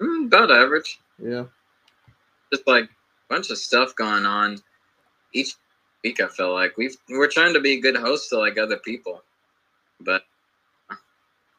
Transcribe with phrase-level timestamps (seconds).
[0.00, 1.00] Mm, about average.
[1.22, 1.44] Yeah.
[2.52, 2.88] Just like a
[3.28, 4.58] bunch of stuff going on
[5.32, 5.54] each
[6.04, 6.20] week.
[6.20, 9.22] I feel like we've we're trying to be a good host to like other people,
[10.00, 10.22] but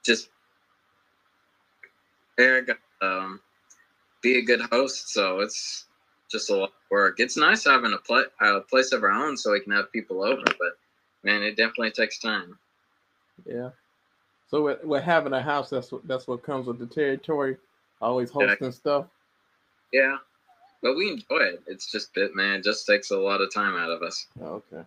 [0.06, 0.30] just
[2.40, 2.70] Eric,
[3.02, 3.42] um,
[4.22, 5.10] be a good host.
[5.10, 5.86] So it's
[6.32, 7.20] just a lot of work.
[7.20, 10.24] It's nice having a, pla a place of our own so we can have people
[10.24, 10.78] over, but
[11.24, 12.58] man, it definitely takes time.
[13.46, 13.70] Yeah.
[14.50, 17.58] So with, with having a house, that's what that's what comes with the territory.
[18.02, 18.70] Always hosting yeah.
[18.72, 19.06] stuff.
[19.92, 20.18] Yeah,
[20.82, 21.64] but we enjoy it.
[21.68, 22.60] It's just it, man.
[22.60, 24.28] It just takes a lot of time out of us.
[24.42, 24.84] Okay.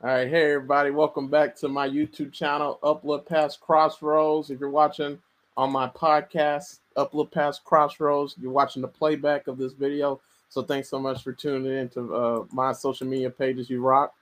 [0.00, 4.48] All right, hey everybody, welcome back to my YouTube channel, Upload Past Crossroads.
[4.48, 5.18] If you're watching
[5.56, 10.20] on my podcast, Upload Past Crossroads, you're watching the playback of this video.
[10.50, 13.68] So thanks so much for tuning in to uh, my social media pages.
[13.68, 14.14] You rock.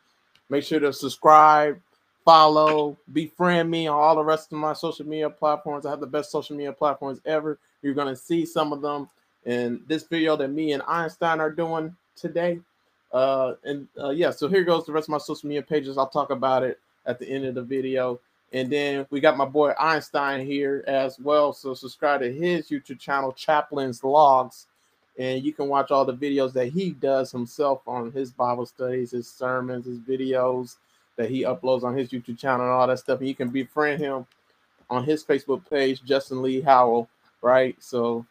[0.49, 1.79] Make sure to subscribe,
[2.27, 5.87] follow, befriend me on all the rest of my social media platforms.
[5.87, 7.61] I have the best social media platforms ever.
[7.83, 9.09] You're gonna see some of them
[9.45, 12.59] in this video that me and Einstein are doing today.
[13.13, 15.97] Uh, and uh, yeah, so here goes the rest of my social media pages.
[15.97, 18.19] I'll talk about it at the end of the video.
[18.53, 21.53] And then we got my boy Einstein here as well.
[21.53, 24.67] So subscribe to his YouTube channel, Chaplain's Logs,
[25.17, 29.13] and you can watch all the videos that he does himself on his Bible studies,
[29.13, 30.77] his sermons, his videos
[31.17, 33.21] that he uploads on his YouTube channel and all that stuff.
[33.21, 34.27] And you can befriend him
[34.91, 37.09] on his Facebook page, Justin Lee Howell.
[37.43, 37.77] Right.
[37.81, 38.27] So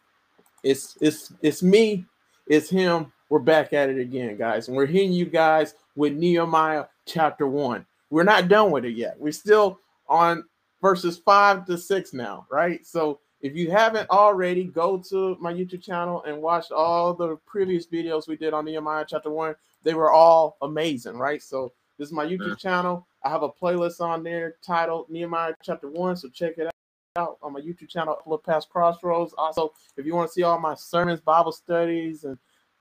[0.62, 2.04] it's it's it's me,
[2.46, 4.68] it's him, we're back at it again, guys.
[4.68, 7.86] And we're hitting you guys with Nehemiah chapter one.
[8.10, 9.18] We're not done with it yet.
[9.18, 10.44] We're still on
[10.80, 12.86] verses five to six now, right?
[12.86, 17.86] So if you haven't already, go to my YouTube channel and watch all the previous
[17.86, 19.54] videos we did on Nehemiah chapter one.
[19.82, 21.42] They were all amazing, right?
[21.42, 22.58] So this is my YouTube mm.
[22.58, 23.06] channel.
[23.22, 26.16] I have a playlist on there titled Nehemiah chapter one.
[26.16, 26.70] So check it
[27.16, 29.34] out on my YouTube channel, Look Past Crossroads.
[29.36, 32.38] Also, if you want to see all my sermons, Bible studies, and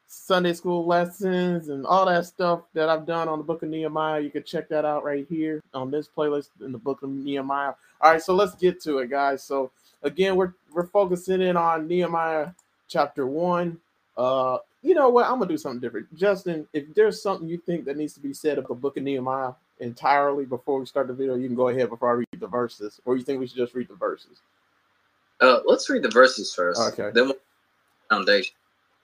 [0.07, 4.21] Sunday school lessons and all that stuff that I've done on the book of Nehemiah.
[4.21, 7.73] You can check that out right here on this playlist in the book of Nehemiah.
[8.01, 9.43] All right, so let's get to it, guys.
[9.43, 9.71] So
[10.03, 12.49] again, we're we're focusing in on Nehemiah
[12.87, 13.79] chapter one.
[14.17, 15.25] Uh, you know what?
[15.25, 16.13] I'm gonna do something different.
[16.15, 19.03] Justin, if there's something you think that needs to be said of the book of
[19.03, 22.47] Nehemiah entirely before we start the video, you can go ahead before I read the
[22.47, 24.41] verses, or you think we should just read the verses?
[25.41, 26.79] Uh, let's read the verses first.
[26.79, 27.11] Okay.
[27.13, 27.35] Then we'll
[28.09, 28.55] foundation.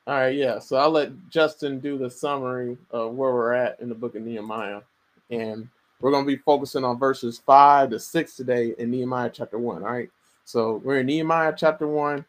[0.08, 0.60] All right, yeah.
[0.60, 4.24] So I'll let Justin do the summary of where we're at in the book of
[4.24, 4.82] Nehemiah.
[5.30, 5.70] And
[6.00, 9.84] we're going to be focusing on verses 5 to 6 today in Nehemiah chapter 1.
[9.84, 10.10] All right.
[10.46, 12.26] So we're in Nehemiah chapter 1,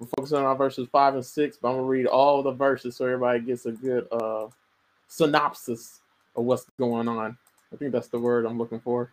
[0.00, 3.04] I'm focusing on verses five and six, but I'm gonna read all the verses so
[3.04, 4.46] everybody gets a good uh,
[5.08, 6.00] synopsis
[6.36, 7.36] of what's going on.
[7.72, 9.10] I think that's the word I'm looking for.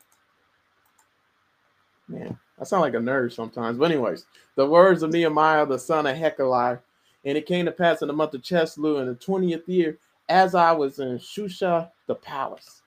[2.07, 3.79] Man, I sound like a nerd sometimes.
[3.79, 6.79] But anyways, the words of Nehemiah the son of Hachaliah,
[7.23, 9.97] and it came to pass in the month of Chisleu in the twentieth year,
[10.29, 12.83] as I was in Shushan the palace,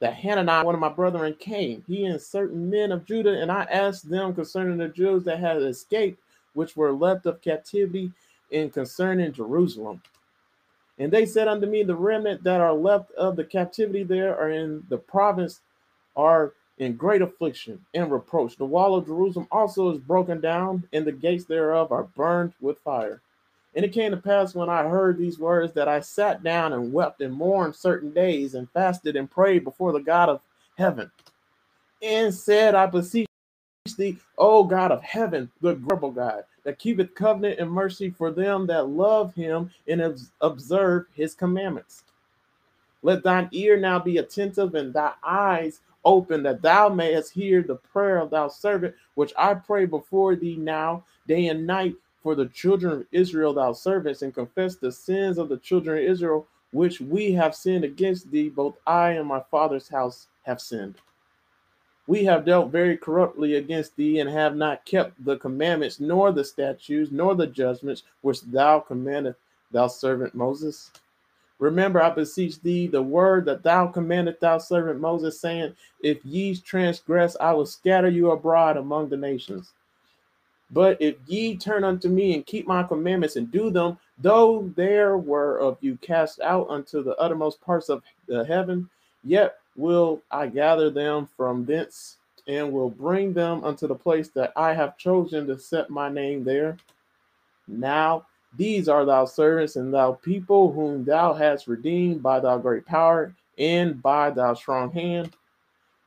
[0.00, 3.64] that Hananiah, one of my brethren, came, he and certain men of Judah, and I
[3.64, 6.18] asked them concerning the Jews that had escaped
[6.56, 8.12] which were left of captivity,
[8.52, 10.02] and concerning Jerusalem.
[10.98, 14.50] And they said unto me, The remnant that are left of the captivity there are
[14.50, 15.60] in the province
[16.16, 18.56] are in great affliction and reproach.
[18.56, 22.78] The wall of Jerusalem also is broken down, and the gates thereof are burned with
[22.78, 23.20] fire.
[23.74, 26.92] And it came to pass when I heard these words that I sat down and
[26.92, 30.40] wept and mourned certain days and fasted and prayed before the God of
[30.78, 31.10] heaven
[32.00, 33.28] and said, I beseech
[33.94, 38.66] thee, O God of heaven, the global God, that keepeth covenant and mercy for them
[38.66, 40.02] that love him and
[40.40, 42.02] observe his commandments.
[43.02, 47.76] Let thine ear now be attentive and thy eyes open, that thou mayest hear the
[47.76, 52.46] prayer of thy servant, which I pray before thee now, day and night for the
[52.46, 57.00] children of Israel, thou servants, and confess the sins of the children of Israel, which
[57.00, 58.48] we have sinned against thee.
[58.48, 60.96] Both I and my father's house have sinned.
[62.06, 66.44] We have dealt very corruptly against thee, and have not kept the commandments, nor the
[66.44, 69.38] statutes, nor the judgments which thou commandest
[69.72, 70.92] thou servant Moses.
[71.58, 76.54] Remember, I beseech thee, the word that thou commandest thou servant Moses, saying, If ye
[76.56, 79.72] transgress, I will scatter you abroad among the nations.
[80.70, 85.16] But if ye turn unto me and keep my commandments and do them, though there
[85.16, 88.90] were of you cast out unto the uttermost parts of the heaven,
[89.26, 92.16] yet will I gather them from thence
[92.48, 96.44] and will bring them unto the place that I have chosen to set my name
[96.44, 96.76] there.
[97.66, 98.26] Now
[98.56, 103.34] these are thy servants and thou people whom thou hast redeemed by thy great power
[103.58, 105.32] and by thy strong hand.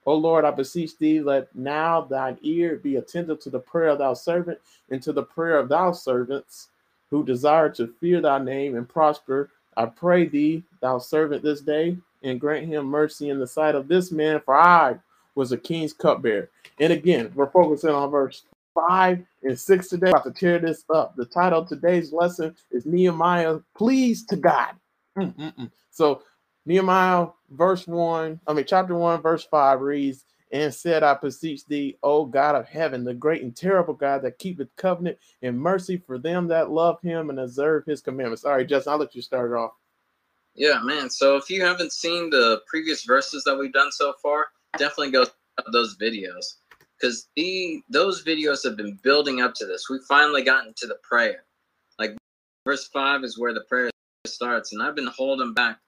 [0.05, 3.99] O Lord, I beseech thee, let now thine ear be attentive to the prayer of
[3.99, 4.57] thy servant
[4.89, 6.69] and to the prayer of thy servants
[7.11, 9.49] who desire to fear thy name and prosper.
[9.77, 13.87] I pray thee, thou servant, this day, and grant him mercy in the sight of
[13.87, 14.99] this man, for I
[15.35, 16.49] was a king's cupbearer.
[16.79, 18.43] And again, we're focusing on verse
[18.73, 20.09] five and six today.
[20.09, 21.15] About to tear this up.
[21.15, 24.75] The title of today's lesson is Nehemiah Please to God.
[25.17, 25.71] Mm-mm-mm.
[25.91, 26.21] So
[26.65, 31.97] Nehemiah verse one, I mean chapter one, verse five reads, and said, I beseech thee,
[32.01, 36.17] O God of heaven, the great and terrible God that keepeth covenant and mercy for
[36.17, 38.45] them that love him and observe his commandments.
[38.45, 39.73] All right, Justin, I'll let you start it off.
[40.55, 41.09] Yeah, man.
[41.09, 44.47] So if you haven't seen the previous verses that we've done so far,
[44.77, 45.25] definitely go
[45.71, 46.55] those videos
[46.99, 49.89] because the those videos have been building up to this.
[49.89, 51.43] We finally gotten to the prayer.
[51.99, 52.17] Like
[52.65, 53.89] verse five is where the prayer
[54.27, 55.79] starts, and I've been holding back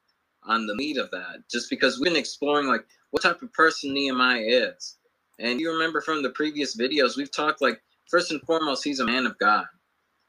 [0.44, 3.94] on the meat of that just because we've been exploring like what type of person
[3.94, 4.98] Nehemiah is.
[5.40, 9.06] And you remember from the previous videos, we've talked like first and foremost, he's a
[9.06, 9.66] man of God.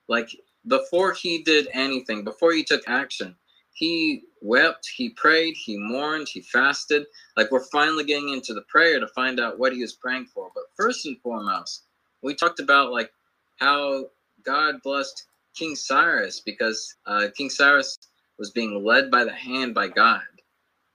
[0.08, 0.30] Like
[0.66, 3.36] before he did anything, before he took action,
[3.72, 7.06] he wept, he prayed, he mourned, he fasted.
[7.36, 10.50] Like we're finally getting into the prayer to find out what he was praying for.
[10.54, 11.84] But first and foremost,
[12.22, 13.12] we talked about like
[13.58, 14.06] how
[14.44, 17.98] God blessed King Cyrus because uh, King Cyrus
[18.38, 20.20] was being led by the hand by God.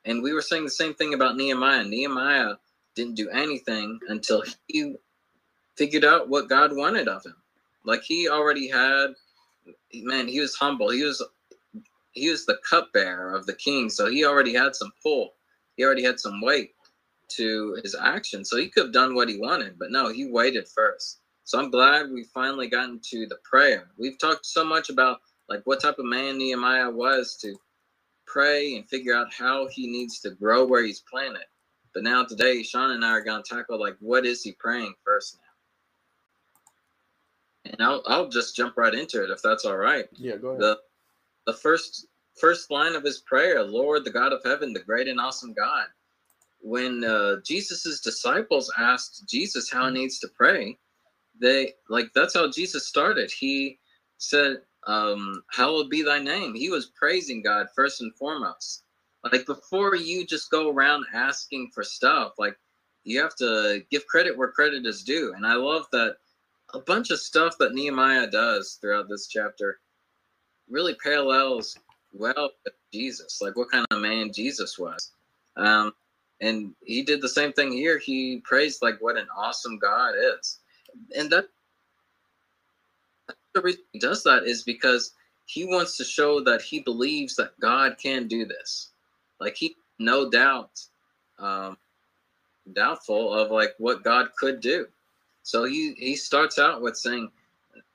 [0.05, 1.83] And we were saying the same thing about Nehemiah.
[1.83, 2.53] Nehemiah
[2.95, 4.95] didn't do anything until he
[5.75, 7.35] figured out what God wanted of him.
[7.85, 9.13] Like he already had,
[9.93, 10.89] man, he was humble.
[10.89, 11.23] He was
[12.17, 15.33] he was the cupbearer of the king, so he already had some pull.
[15.75, 16.71] He already had some weight
[17.29, 19.77] to his action, so he could have done what he wanted.
[19.79, 21.19] But no, he waited first.
[21.43, 23.89] So I'm glad we finally gotten to the prayer.
[23.97, 25.19] We've talked so much about
[25.49, 27.55] like what type of man Nehemiah was to
[28.25, 31.45] pray and figure out how he needs to grow where he's planted.
[31.93, 34.93] But now today, Sean and I are going to tackle like what is he praying
[35.05, 37.71] first now.
[37.71, 40.05] And I'll I'll just jump right into it if that's all right.
[40.17, 40.61] Yeah, go ahead.
[40.61, 40.79] The
[41.47, 42.05] the first
[42.39, 45.87] first line of his prayer, Lord, the God of heaven, the great and awesome God.
[46.59, 50.77] When uh, Jesus's disciples asked Jesus how he needs to pray,
[51.39, 53.31] they like that's how Jesus started.
[53.31, 53.79] He
[54.19, 56.53] said, um, hallowed be thy name.
[56.53, 58.83] He was praising God first and foremost.
[59.23, 62.57] Like before you just go around asking for stuff, like
[63.03, 65.33] you have to give credit where credit is due.
[65.35, 66.17] And I love that
[66.73, 69.79] a bunch of stuff that Nehemiah does throughout this chapter
[70.69, 71.77] really parallels
[72.13, 75.11] well with Jesus, like what kind of man Jesus was.
[75.55, 75.93] Um,
[76.41, 77.97] and he did the same thing here.
[77.97, 80.59] He praised like what an awesome God is.
[81.17, 81.45] And that
[83.53, 85.13] the reason he does that is because
[85.45, 88.91] he wants to show that he believes that God can do this.
[89.39, 90.79] Like he no doubt
[91.39, 91.77] um,
[92.73, 94.87] doubtful of like what God could do.
[95.43, 97.31] So he he starts out with saying,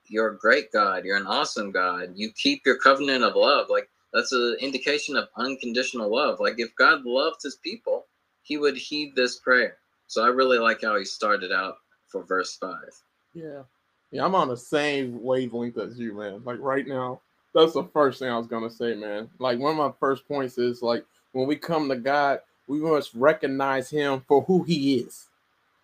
[0.07, 1.05] "You're a great God.
[1.05, 2.13] You're an awesome God.
[2.15, 6.39] You keep your covenant of love." Like that's an indication of unconditional love.
[6.39, 8.05] Like if God loved His people,
[8.41, 9.77] He would heed this prayer.
[10.07, 11.77] So I really like how he started out
[12.07, 12.93] for verse five.
[13.33, 13.63] Yeah.
[14.11, 16.43] Yeah, I'm on the same wavelength as you, man.
[16.45, 17.21] Like right now,
[17.55, 19.29] that's the first thing I was gonna say, man.
[19.39, 23.15] Like one of my first points is like when we come to God, we must
[23.15, 25.29] recognize Him for who He is.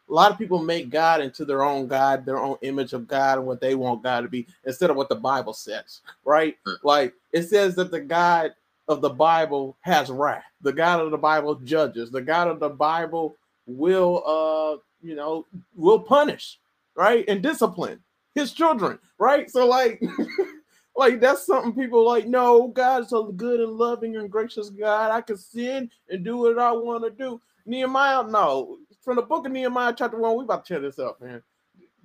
[0.09, 3.37] A lot of people make God into their own God, their own image of God,
[3.37, 6.57] and what they want God to be, instead of what the Bible says, right?
[6.83, 8.53] Like it says that the God
[8.87, 10.43] of the Bible has wrath.
[10.61, 12.09] The God of the Bible judges.
[12.09, 13.35] The God of the Bible
[13.67, 16.59] will, uh, you know, will punish,
[16.95, 17.99] right, and discipline
[18.35, 19.49] his children, right?
[19.49, 20.01] So like
[20.95, 25.11] like that's something people like, no, God's a good and loving and gracious God.
[25.11, 27.41] I can sin and do what I want to do.
[27.65, 28.77] Nehemiah, no.
[29.01, 31.41] From the book of Nehemiah, chapter one, we about to tear this up, man.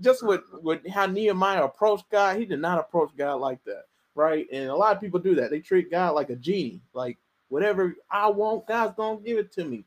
[0.01, 3.85] Just with, with how Nehemiah approached God, he did not approach God like that,
[4.15, 4.47] right?
[4.53, 5.51] And a lot of people do that.
[5.51, 9.65] They treat God like a genie, like whatever I want, God's gonna give it to
[9.65, 9.85] me.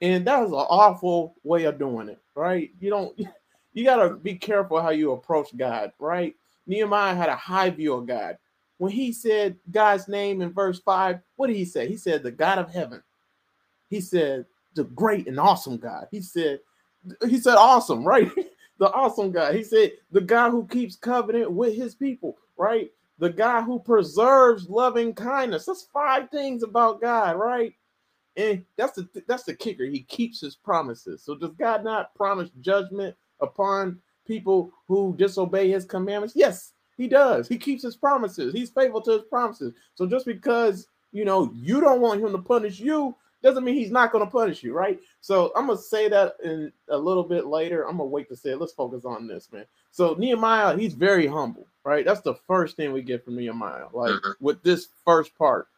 [0.00, 2.70] And that is an awful way of doing it, right?
[2.80, 3.18] You don't
[3.72, 6.34] you got to be careful how you approach God, right?
[6.66, 8.38] Nehemiah had a high view of God.
[8.78, 11.88] When he said God's name in verse 5, what did he say?
[11.88, 13.02] He said, The God of heaven.
[13.88, 16.06] He said, The great and awesome God.
[16.10, 16.60] He said,
[17.28, 18.30] He said, Awesome, right?
[18.78, 19.54] the awesome God.
[19.54, 22.90] He said, The guy who keeps covenant with his people, right?
[23.18, 25.66] The guy who preserves loving kindness.
[25.66, 27.74] That's five things about God, right?
[28.36, 29.84] And that's the that's the kicker.
[29.84, 31.22] He keeps his promises.
[31.22, 36.34] So does God not promise judgment upon people who disobey his commandments?
[36.34, 37.46] Yes, he does.
[37.46, 38.54] He keeps his promises.
[38.54, 39.74] He's faithful to his promises.
[39.94, 43.90] So just because you know you don't want him to punish you doesn't mean he's
[43.90, 45.00] not going to punish you, right?
[45.20, 47.88] So I'm gonna say that in a little bit later.
[47.88, 48.60] I'm gonna wait to say it.
[48.60, 49.66] Let's focus on this, man.
[49.92, 52.04] So Nehemiah, he's very humble, right?
[52.04, 54.44] That's the first thing we get from Nehemiah, like mm-hmm.
[54.44, 55.68] with this first part.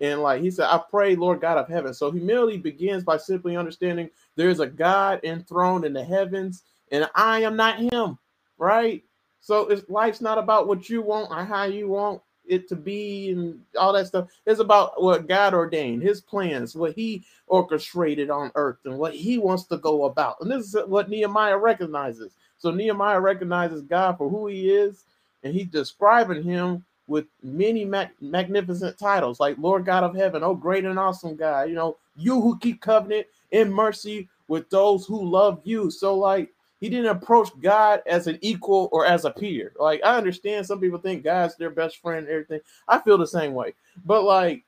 [0.00, 1.92] And like he said, I pray, Lord God of heaven.
[1.94, 7.40] So humility begins by simply understanding there's a God enthroned in the heavens, and I
[7.40, 8.18] am not him,
[8.58, 9.02] right?
[9.40, 13.30] So it's life's not about what you want or how you want it to be
[13.30, 14.28] and all that stuff.
[14.46, 19.38] It's about what God ordained, his plans, what he orchestrated on earth, and what he
[19.38, 20.36] wants to go about.
[20.40, 22.32] And this is what Nehemiah recognizes.
[22.58, 25.04] So Nehemiah recognizes God for who he is,
[25.44, 30.54] and he's describing him with many mag- magnificent titles like Lord God of heaven, oh
[30.54, 35.24] great and awesome God, you know, you who keep covenant in mercy with those who
[35.24, 35.90] love you.
[35.90, 39.72] So like he didn't approach God as an equal or as a peer.
[39.78, 42.60] Like I understand some people think God's their best friend everything.
[42.88, 43.74] I feel the same way.
[44.04, 44.64] But like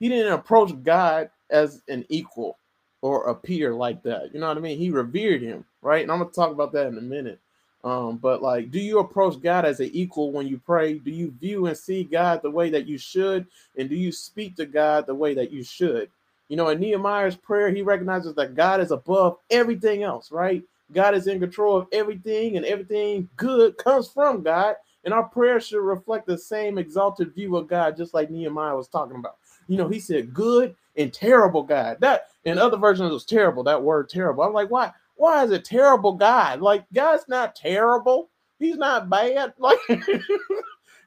[0.00, 2.58] he didn't approach God as an equal
[3.00, 4.34] or a peer like that.
[4.34, 4.78] You know what I mean?
[4.78, 6.02] He revered him, right?
[6.02, 7.38] And I'm gonna talk about that in a minute.
[7.84, 10.94] Um, but like, do you approach God as an equal when you pray?
[10.94, 13.46] Do you view and see God the way that you should?
[13.76, 16.08] And do you speak to God the way that you should?
[16.48, 20.62] You know, in Nehemiah's prayer, he recognizes that God is above everything else, right?
[20.92, 24.76] God is in control of everything, and everything good comes from God.
[25.04, 28.88] And our prayer should reflect the same exalted view of God, just like Nehemiah was
[28.88, 29.36] talking about.
[29.66, 31.96] You know, he said good and terrible God.
[32.00, 33.64] That in other versions was terrible.
[33.64, 34.44] That word terrible.
[34.44, 34.92] I'm like, why?
[35.16, 36.60] Why is it terrible God?
[36.60, 38.30] Like God's not terrible.
[38.58, 39.54] He's not bad.
[39.58, 39.78] Like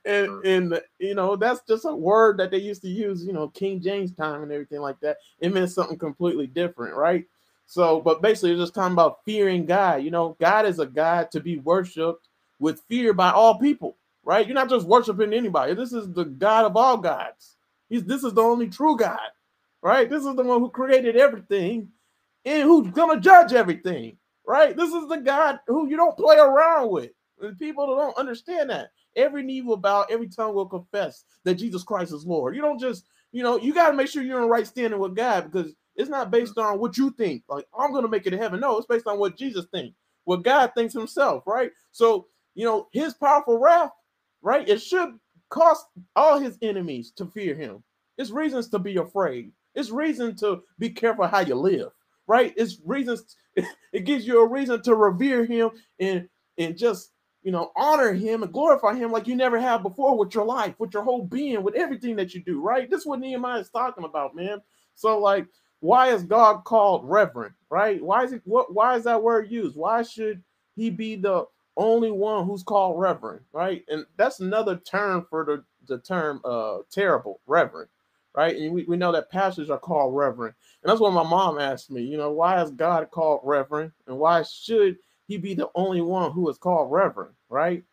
[0.06, 0.46] and mm.
[0.46, 3.26] and you know that's just a word that they used to use.
[3.26, 5.18] You know, King James time and everything like that.
[5.40, 7.26] It meant something completely different, right?
[7.66, 10.04] So, but basically, it's just talking about fearing God.
[10.04, 12.28] You know, God is a God to be worshipped
[12.60, 14.46] with fear by all people, right?
[14.46, 15.74] You're not just worshiping anybody.
[15.74, 17.58] This is the God of all gods.
[17.90, 19.20] He's this is the only true God,
[19.82, 20.10] right?
[20.10, 21.90] This is the one who created everything
[22.46, 24.18] and who's gonna judge everything,
[24.48, 24.76] right?
[24.76, 27.12] This is the God who you don't play around with.
[27.42, 28.92] And people don't understand that.
[29.16, 32.56] Every knee will bow, every tongue will confess that Jesus Christ is Lord.
[32.56, 35.16] You don't just, you know, you got to make sure you're in right standing with
[35.16, 37.44] God because it's not based on what you think.
[37.50, 38.60] Like, I'm to make it to heaven.
[38.60, 41.72] No, it's based on what Jesus thinks, what God thinks himself, right?
[41.92, 43.92] So, you know, his powerful wrath,
[44.42, 44.68] right?
[44.68, 45.18] It should
[45.50, 45.86] cost
[46.16, 47.84] all his enemies to fear him.
[48.18, 49.52] It's reasons to be afraid.
[49.74, 51.90] It's reason to be careful how you live,
[52.28, 52.54] right?
[52.58, 57.12] It's reasons, it gives you a reason to revere him and and just
[57.44, 60.76] you know honor him and glorify him like you never have before with your life,
[60.80, 62.90] with your whole being, with everything that you do, right?
[62.90, 64.62] This is what Nehemiah is talking about, man.
[64.96, 65.46] So, like,
[65.86, 67.54] why is God called reverend?
[67.70, 68.04] Right?
[68.04, 69.78] Why is it what why is that word used?
[69.78, 70.42] Why should
[70.76, 71.46] he be the
[71.78, 73.42] only one who's called reverend?
[73.54, 73.84] Right?
[73.88, 77.90] And that's another term for the, the term uh terrible, reverend.
[78.36, 78.56] Right?
[78.58, 80.56] And we, we know that pastors are called reverend.
[80.84, 83.92] And that's what my mom asked me, you know, why is God called reverend?
[84.08, 87.34] And why should he be the only one who is called reverend?
[87.48, 87.84] Right?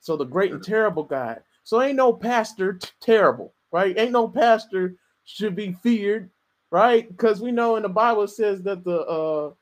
[0.00, 1.42] So the great and terrible God.
[1.64, 3.98] So ain't no pastor t- terrible, right?
[3.98, 6.30] Ain't no pastor should be feared
[6.70, 7.08] right?
[7.08, 9.52] Because we know in the Bible says that the uh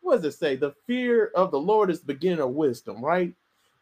[0.00, 0.56] what does it say?
[0.56, 3.34] The fear of the Lord is the beginning of wisdom, right?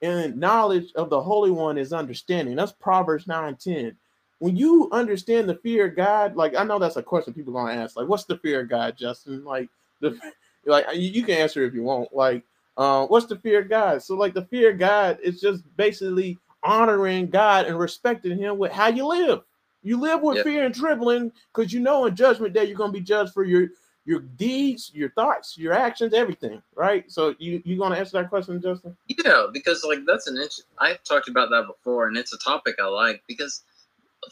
[0.03, 2.57] And knowledge of the Holy One is understanding.
[2.57, 3.97] That's Proverbs 9 10.
[4.39, 7.75] When you understand the fear of God, like I know that's a question people gonna
[7.75, 9.45] ask, like, what's the fear of God, Justin?
[9.45, 9.69] Like
[10.01, 10.19] the
[10.67, 12.15] like you can answer if you want.
[12.15, 12.45] Like,
[12.77, 14.03] uh, what's the fear of God?
[14.03, 18.73] So, like the fear of God is just basically honoring God and respecting him with
[18.73, 19.43] how you live.
[19.83, 20.45] You live with yep.
[20.45, 23.45] fear and trembling because you know in judgment day you're going to be judged for
[23.45, 23.69] your
[24.05, 27.11] your deeds, your thoughts, your actions, everything, right?
[27.11, 28.97] So you you going to answer that question, Justin?
[29.07, 32.77] Yeah, because like that's an int- I've talked about that before, and it's a topic
[32.81, 33.63] I like because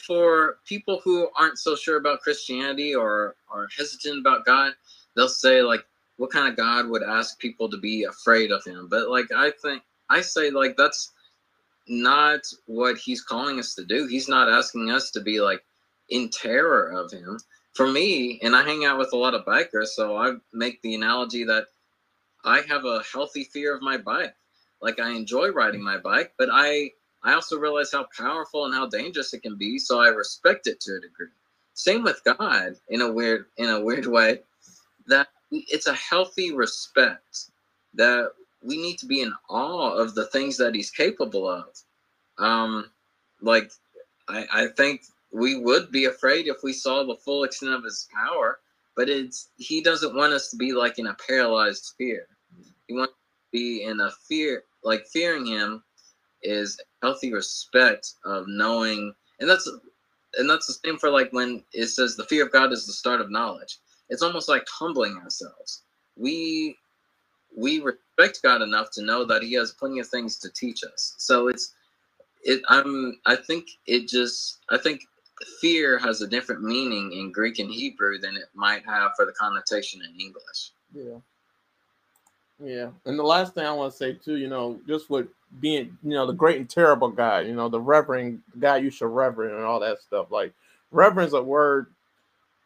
[0.01, 4.73] for people who aren't so sure about Christianity or are hesitant about God,
[5.15, 5.85] they'll say like,
[6.17, 9.53] "What kind of God would ask people to be afraid of Him?" But like I
[9.63, 11.13] think I say like that's
[11.91, 14.07] not what he's calling us to do.
[14.07, 15.65] He's not asking us to be like
[16.11, 17.39] in terror of him.
[17.75, 20.97] For me, and I hang out with a lot of bikers, so I make the
[20.97, 21.67] analogy that
[22.45, 24.35] I have a healthy fear of my bike.
[24.83, 26.93] Like I enjoy riding my bike, but I
[27.23, 30.81] I also realize how powerful and how dangerous it can be, so I respect it
[30.83, 31.29] to a degree.
[31.75, 34.41] Same with God in a weird in a weird way
[35.07, 37.51] that it's a healthy respect
[37.95, 38.33] that
[38.63, 41.67] we need to be in awe of the things that he's capable of.
[42.39, 42.91] Um,
[43.41, 43.71] like
[44.29, 45.03] I, I think
[45.33, 48.61] we would be afraid if we saw the full extent of his power,
[48.97, 52.27] but it's he doesn't want us to be like in a paralyzed fear.
[52.87, 53.19] He wants to
[53.53, 55.83] be in a fear, like fearing him
[56.43, 59.71] is healthy respect of knowing, and that's
[60.37, 62.93] and that's the same for like when it says the fear of God is the
[62.93, 63.79] start of knowledge.
[64.09, 65.83] it's almost like humbling ourselves.
[66.17, 66.77] We
[67.57, 67.81] we
[68.21, 71.15] respect God enough to know that He has plenty of things to teach us.
[71.19, 71.75] So it's
[72.45, 72.63] it.
[72.69, 73.19] I'm.
[73.27, 74.59] I think it just.
[74.71, 75.03] I think
[75.61, 79.33] fear has a different meaning in Greek and Hebrew than it might have for the
[79.33, 80.73] connotation in English.
[80.95, 81.19] Yeah.
[82.63, 82.91] Yeah.
[83.07, 85.29] And the last thing I want to say too, you know, just with
[85.61, 89.09] being, you know, the great and terrible guy, you know, the reverend God you should
[89.09, 90.31] reverend and all that stuff.
[90.31, 90.53] Like
[90.91, 91.87] reverend's a word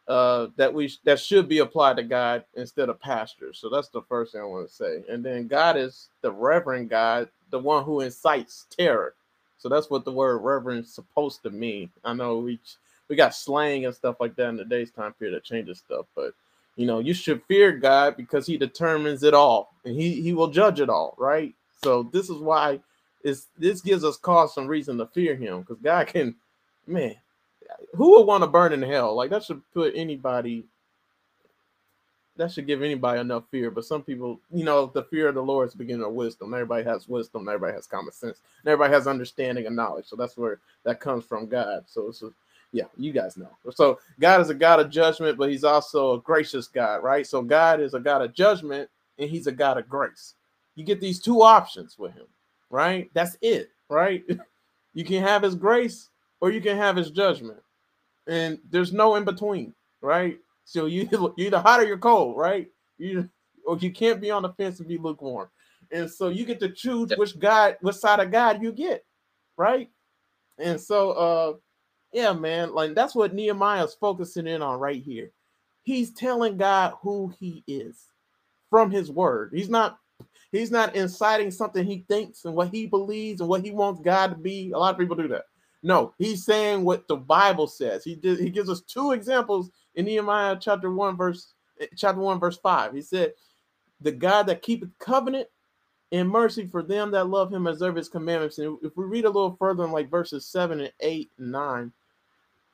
[0.07, 3.53] uh that we that should be applied to God instead of pastor.
[3.53, 5.03] So that's the first thing I want to say.
[5.09, 9.15] And then God is the reverend God, the one who incites terror.
[9.57, 11.89] So that's what the word reverend is supposed to mean.
[12.03, 12.59] I know we
[13.09, 16.33] we got slang and stuff like that in today's time period that changes stuff, but
[16.75, 20.49] you know, you should fear God because he determines it all and he, he will
[20.49, 21.53] judge it all, right?
[21.83, 22.81] So this is why
[23.23, 26.35] is this gives us cause some reason to fear him because God can,
[26.87, 27.15] man,
[27.95, 29.15] who would want to burn in hell?
[29.15, 30.65] Like that should put anybody,
[32.37, 33.71] that should give anybody enough fear.
[33.71, 36.53] But some people, you know, the fear of the Lord is the beginning of wisdom.
[36.53, 40.05] Everybody has wisdom, everybody has common sense, everybody has understanding and knowledge.
[40.05, 41.83] So that's where that comes from God.
[41.87, 42.31] So it's a,
[42.71, 43.51] yeah, you guys know.
[43.73, 47.25] So God is a God of judgment, but he's also a gracious God, right?
[47.25, 50.33] So God is a God of judgment and he's a God of grace.
[50.75, 52.25] You get these two options with him,
[52.69, 53.09] right?
[53.13, 54.25] That's it, right?
[54.93, 56.09] you can have his grace
[56.41, 57.59] or you can have his judgment.
[58.27, 60.39] And there's no in between, right?
[60.65, 62.67] So you you're either hot or you're cold, right?
[62.97, 63.29] You
[63.65, 65.49] or you can't be on the fence and be lukewarm.
[65.91, 69.05] And so you get to choose which God, which side of God you get,
[69.57, 69.89] right?
[70.57, 71.53] And so uh
[72.11, 75.31] yeah, man, like that's what Nehemiah's focusing in on right here.
[75.83, 78.05] He's telling God who he is
[78.69, 79.51] from his word.
[79.53, 79.99] He's not
[80.51, 84.27] he's not inciting something he thinks and what he believes and what he wants God
[84.27, 84.71] to be.
[84.71, 85.45] A lot of people do that.
[85.85, 88.03] No, he's saying what the Bible says.
[88.03, 91.53] He did he gives us two examples in Nehemiah chapter 1 verse
[91.95, 92.91] chapter 1 verse 5.
[92.95, 93.33] He said,
[94.01, 95.47] "The God that keepeth covenant
[96.11, 99.29] and mercy for them that love him observe his commandments." And if we read a
[99.29, 101.91] little further in like verses 7 and 8 and 9,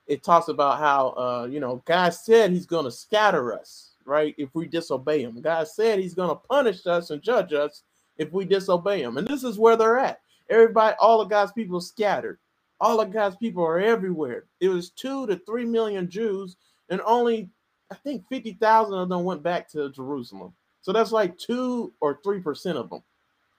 [0.07, 4.33] it talks about how uh, you know God said He's going to scatter us, right?
[4.37, 7.83] If we disobey Him, God said He's going to punish us and judge us
[8.17, 10.21] if we disobey Him, and this is where they're at.
[10.49, 12.39] Everybody, all of God's people scattered.
[12.81, 14.45] All of God's people are everywhere.
[14.59, 16.57] It was two to three million Jews,
[16.89, 17.49] and only
[17.91, 20.53] I think fifty thousand of them went back to Jerusalem.
[20.81, 23.03] So that's like two or three percent of them.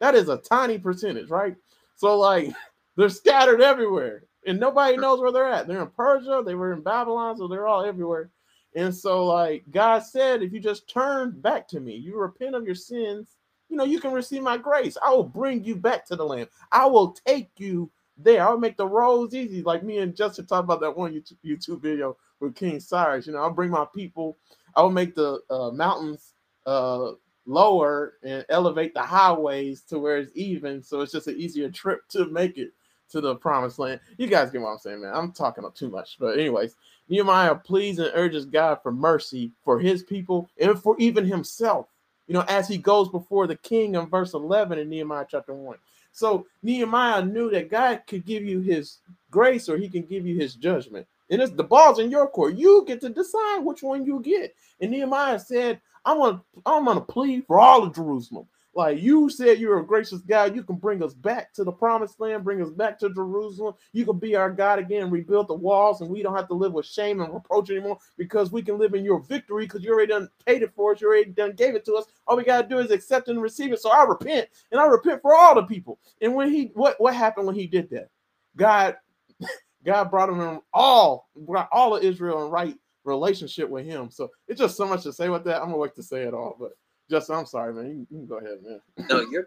[0.01, 1.57] That is a tiny percentage, right?
[1.97, 2.53] So like
[2.97, 5.67] they're scattered everywhere and nobody knows where they're at.
[5.69, 8.31] They're in Persia, they were in Babylon, so they're all everywhere.
[8.75, 12.65] And so, like God said, if you just turn back to me, you repent of
[12.65, 13.37] your sins,
[13.69, 14.97] you know, you can receive my grace.
[15.05, 16.49] I will bring you back to the land.
[16.73, 17.91] I will take you
[18.23, 18.47] there.
[18.47, 19.63] I'll make the roads easy.
[19.63, 23.27] Like me and Justin talked about that one YouTube video with King Cyrus.
[23.27, 24.37] You know, I'll bring my people.
[24.75, 26.35] I will make the uh, mountains
[26.67, 27.13] uh,
[27.47, 30.83] lower and elevate the highways to where it's even.
[30.83, 32.73] So it's just an easier trip to make it
[33.11, 34.01] to the promised land.
[34.17, 35.13] You guys get what I'm saying, man.
[35.15, 36.17] I'm talking too much.
[36.19, 36.77] But, anyways,
[37.09, 41.89] Nehemiah pleads and urges God for mercy for his people and for even himself,
[42.27, 45.77] you know, as he goes before the king in verse 11 in Nehemiah chapter 1.
[46.12, 48.98] So, Nehemiah knew that God could give you his
[49.31, 51.07] grace or he can give you his judgment.
[51.31, 52.57] And it's the ball's in your court.
[52.57, 54.55] You get to decide which one you get.
[54.81, 58.46] And Nehemiah said, I'm gonna I'm gonna plead for all of Jerusalem.
[58.75, 60.57] Like you said, you're a gracious God.
[60.57, 63.75] You can bring us back to the promised land, bring us back to Jerusalem.
[63.93, 66.73] You can be our God again, rebuild the walls, and we don't have to live
[66.73, 70.13] with shame and reproach anymore because we can live in your victory because you already
[70.13, 71.03] done paid it for us.
[71.03, 72.07] You already done gave it to us.
[72.27, 73.81] All we gotta do is accept and receive it.
[73.81, 75.99] So I repent, and I repent for all the people.
[76.23, 78.09] And when he what what happened when he did that?
[78.57, 78.97] God,
[79.85, 84.11] God brought him all, brought all of Israel in right relationship with him.
[84.11, 85.61] So it's just so much to say with that.
[85.61, 86.73] I'm gonna wait to say it all, but
[87.12, 87.90] Justin, I'm sorry, man.
[87.90, 88.81] You, you can go ahead, man.
[89.11, 89.46] no, you're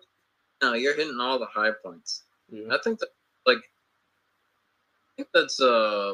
[0.62, 2.21] no, you're hitting all the high points.
[2.47, 2.67] Yeah.
[2.71, 3.10] I think that
[3.47, 6.13] like I think that's uh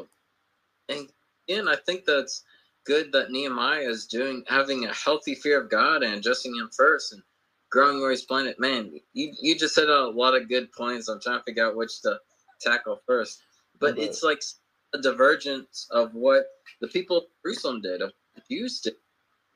[0.88, 1.10] and
[1.46, 2.44] again, I think that's
[2.86, 7.12] good that Nehemiah is doing having a healthy fear of God and adjusting him first
[7.12, 7.22] and
[7.70, 8.58] growing where he's planted.
[8.58, 11.08] Man, you, you just said a lot of good points.
[11.08, 12.18] I'm trying to figure out which to
[12.62, 13.42] tackle first.
[13.78, 14.04] But okay.
[14.04, 14.42] it's like
[14.94, 16.46] a divergence of what
[16.80, 18.12] the people of Jerusalem did, of
[18.48, 18.94] used to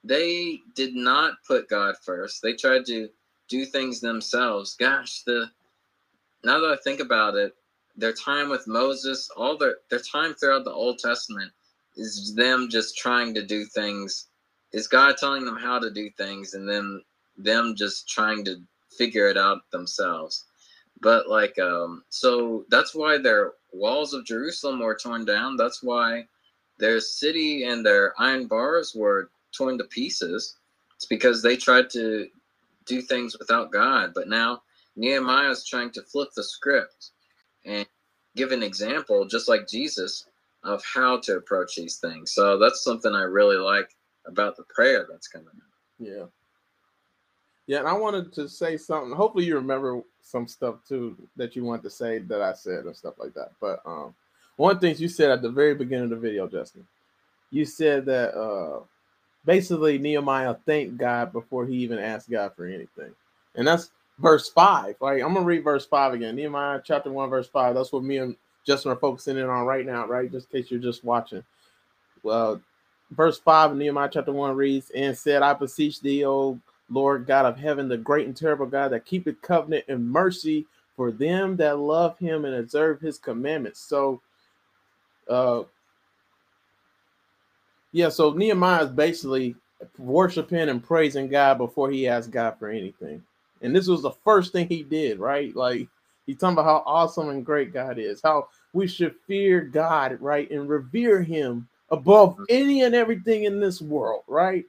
[0.07, 2.43] they did not put God first.
[2.43, 3.09] They tried to
[3.49, 4.75] do things themselves.
[4.75, 5.51] Gosh, the
[6.45, 7.55] now that I think about it,
[7.97, 11.51] their time with Moses, all their their time throughout the Old Testament
[11.97, 14.29] is them just trying to do things.
[14.73, 17.03] Is God telling them how to do things and then
[17.39, 18.57] them just trying to
[18.97, 20.45] figure it out themselves.
[21.01, 25.57] But like um so that's why their walls of Jerusalem were torn down.
[25.57, 26.27] That's why
[26.79, 30.57] their city and their iron bars were torn to pieces,
[30.95, 32.29] it's because they tried to
[32.87, 34.13] do things without God.
[34.15, 34.63] But now
[34.97, 37.11] Nehemiah is trying to flip the script
[37.65, 37.87] and
[38.35, 40.27] give an example, just like Jesus,
[40.65, 42.33] of how to approach these things.
[42.33, 43.91] So that's something I really like
[44.27, 45.71] about the prayer that's coming up.
[45.99, 46.25] Yeah.
[47.67, 49.13] Yeah, and I wanted to say something.
[49.13, 52.97] Hopefully, you remember some stuff too that you want to say that I said and
[52.97, 53.53] stuff like that.
[53.61, 54.15] But um,
[54.57, 56.87] one thing you said at the very beginning of the video, Justin,
[57.51, 58.81] you said that uh,
[59.47, 63.13] basically Nehemiah thanked God before he even asked God for anything,
[63.55, 64.97] and that's verse five.
[65.01, 66.37] Right, I'm gonna read verse five again.
[66.37, 67.75] Nehemiah chapter one, verse five.
[67.75, 70.07] That's what me and Justin are focusing in on right now.
[70.07, 71.45] Right, just in case you're just watching.
[72.23, 72.61] Well,
[73.13, 76.59] verse five of Nehemiah chapter one reads, "And said, I beseech thee, O
[76.91, 81.11] Lord God of heaven, the great and terrible God that keepeth covenant and mercy for
[81.11, 83.81] them that love him and observe his commandments.
[83.81, 84.21] So,
[85.29, 85.65] uh,
[87.97, 89.57] yeah, so Nehemiah is basically
[89.97, 93.23] worshiping and praising God before he asked God for anything.
[93.63, 95.57] And this was the first thing he did, right?
[95.57, 95.89] Like
[96.27, 100.51] he's talking about how awesome and great God is, how we should fear God, right?
[100.51, 102.45] And revere him above mm-hmm.
[102.51, 104.67] any and everything in this world, right?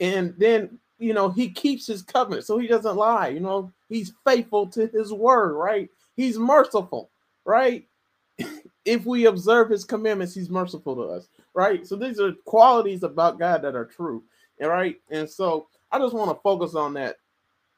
[0.00, 3.28] And then you know, he keeps his covenant, so he doesn't lie.
[3.28, 5.90] You know, he's faithful to his word, right?
[6.16, 7.10] He's merciful,
[7.44, 7.86] right?
[8.86, 11.86] if we observe his commandments, he's merciful to us, right?
[11.86, 14.22] So these are qualities about God that are true,
[14.60, 14.96] and right.
[15.10, 17.16] And so I just want to focus on that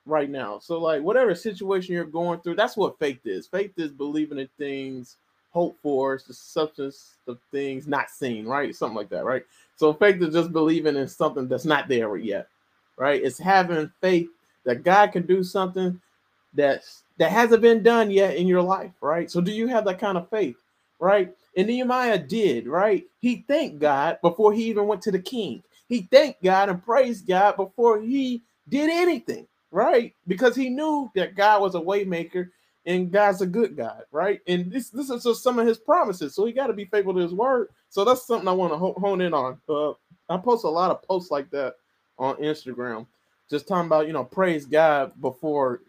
[0.06, 0.58] right now.
[0.58, 3.46] So, like, whatever situation you're going through, that's what faith is.
[3.46, 5.16] Faith is believing in things
[5.50, 8.74] hope for, it's the substance of things not seen, right?
[8.74, 9.44] Something like that, right?
[9.76, 12.48] So faith is just believing in something that's not there yet,
[12.96, 13.20] right?
[13.22, 14.28] It's having faith
[14.64, 16.00] that God can do something
[16.54, 19.30] that's that hasn't been done yet in your life, right?
[19.30, 20.56] So do you have that kind of faith,
[20.98, 21.34] right?
[21.56, 23.04] And Nehemiah did, right?
[23.20, 25.62] He thanked God before he even went to the king.
[25.88, 30.14] He thanked God and praised God before he did anything, right?
[30.28, 32.50] Because he knew that God was a waymaker
[32.86, 34.40] and God's a good God, right?
[34.48, 37.14] And this this is just some of his promises, so he got to be faithful
[37.14, 37.68] to his word.
[37.90, 39.60] So that's something I want to hone in on.
[39.68, 39.92] Uh,
[40.28, 41.76] I post a lot of posts like that
[42.18, 43.06] on Instagram,
[43.50, 45.82] just talking about you know praise God before,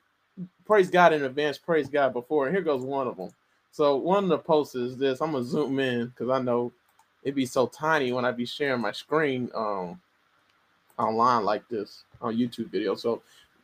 [0.66, 2.48] praise God in advance, praise God before.
[2.48, 3.30] And here goes one of them.
[3.72, 5.22] So one of the posts is this.
[5.22, 6.72] I'm gonna zoom in because I know
[7.24, 10.00] it'd be so tiny when I be sharing my screen um
[10.98, 12.96] online like this on YouTube video.
[12.96, 13.22] So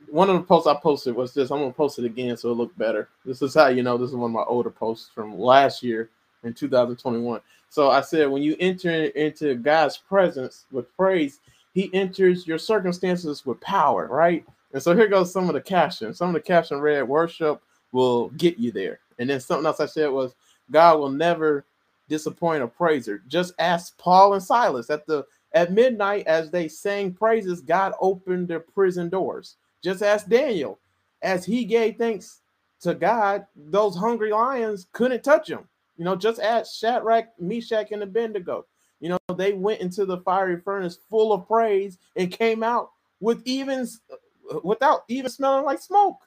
[0.09, 1.51] one of the posts I posted was this.
[1.51, 3.09] I'm gonna post it again so it look better.
[3.25, 6.09] This is how you know this is one of my older posts from last year
[6.43, 7.41] in 2021.
[7.69, 11.39] So I said when you enter into God's presence with praise,
[11.73, 14.45] he enters your circumstances with power, right?
[14.73, 16.13] And so here goes some of the caption.
[16.13, 18.99] Some of the caption read, Worship will get you there.
[19.19, 20.35] And then something else I said was,
[20.71, 21.65] God will never
[22.09, 23.23] disappoint a praiser.
[23.27, 28.47] Just ask Paul and Silas at the at midnight as they sang praises, God opened
[28.47, 29.55] their prison doors.
[29.81, 30.79] Just ask Daniel.
[31.21, 32.41] As he gave thanks
[32.81, 35.67] to God, those hungry lions couldn't touch him.
[35.97, 38.65] You know, just ask Shadrach, Meshach, and Abednego.
[38.99, 43.41] You know, they went into the fiery furnace full of praise and came out with
[43.45, 43.87] even
[44.63, 46.19] without even smelling like smoke.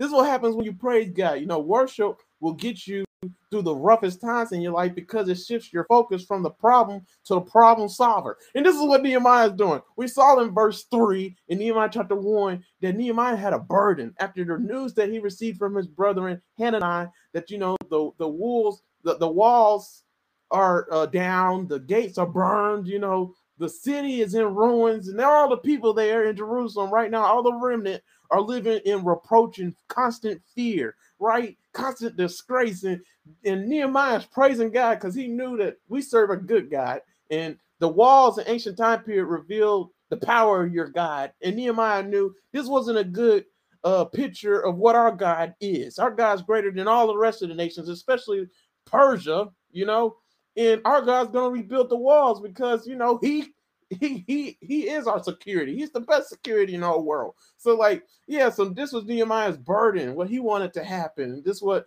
[0.00, 1.40] This is what happens when you praise God.
[1.40, 3.04] You know, worship will get you
[3.50, 7.04] through the roughest times in your life because it shifts your focus from the problem
[7.26, 8.38] to the problem solver.
[8.54, 9.82] And this is what Nehemiah is doing.
[9.98, 14.42] We saw in verse 3 in Nehemiah chapter 1 that Nehemiah had a burden after
[14.42, 18.72] the news that he received from his brethren Hanani that you know the, the
[19.04, 20.04] the, the walls
[20.50, 25.18] are uh, down, the gates are burned, you know, the city is in ruins, and
[25.18, 28.80] there are all the people there in Jerusalem right now, all the remnant are living
[28.84, 31.56] in reproach and constant fear, right?
[31.72, 32.84] Constant disgrace.
[32.84, 33.00] And,
[33.44, 37.00] and Nehemiah is praising God because he knew that we serve a good God.
[37.30, 41.32] And the walls in ancient time period revealed the power of your God.
[41.42, 43.44] And Nehemiah knew this wasn't a good
[43.84, 45.98] uh, picture of what our God is.
[45.98, 48.46] Our God's greater than all the rest of the nations, especially
[48.84, 50.16] Persia, you know,
[50.56, 53.54] and our God's gonna rebuild the walls because you know he
[53.90, 55.76] he he he is our security.
[55.76, 57.34] He's the best security in the whole world.
[57.58, 61.42] So like yeah, so this was Nehemiah's burden, what he wanted to happen.
[61.44, 61.86] This what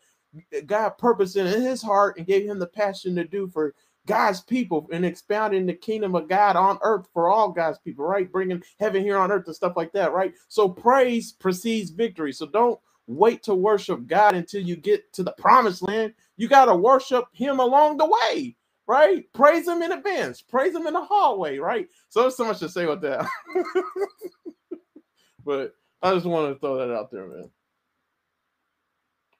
[0.65, 3.75] God purposed in his heart and gave him the passion to do for
[4.07, 8.31] God's people and expounding the kingdom of God on earth for all God's people, right?
[8.31, 10.33] Bringing heaven here on earth and stuff like that, right?
[10.49, 12.33] So praise precedes victory.
[12.33, 16.13] So don't wait to worship God until you get to the promised land.
[16.37, 18.55] You got to worship Him along the way,
[18.93, 19.25] right?
[19.33, 21.87] Praise Him in advance, praise Him in the hallway, right?
[22.09, 23.25] So there's so much to say with that.
[25.45, 27.49] but I just wanted to throw that out there, man.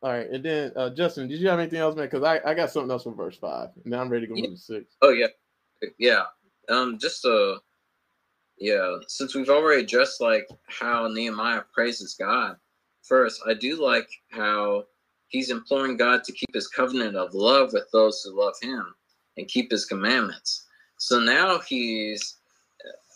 [0.02, 2.06] All right, and then uh, Justin, did you have anything else, man?
[2.06, 3.70] Because I, I got something else from verse five.
[3.86, 4.50] Now I'm ready to go yeah.
[4.50, 4.96] to six.
[5.02, 5.28] Oh yeah,
[6.00, 6.24] yeah.
[6.68, 7.60] Um, just uh,
[8.58, 12.58] yeah, since we've already addressed like how Nehemiah praises God,
[13.04, 14.86] first, I do like how
[15.28, 18.94] he's imploring God to keep his covenant of love with those who love him
[19.38, 20.65] and keep his commandments.
[20.98, 22.38] So now he's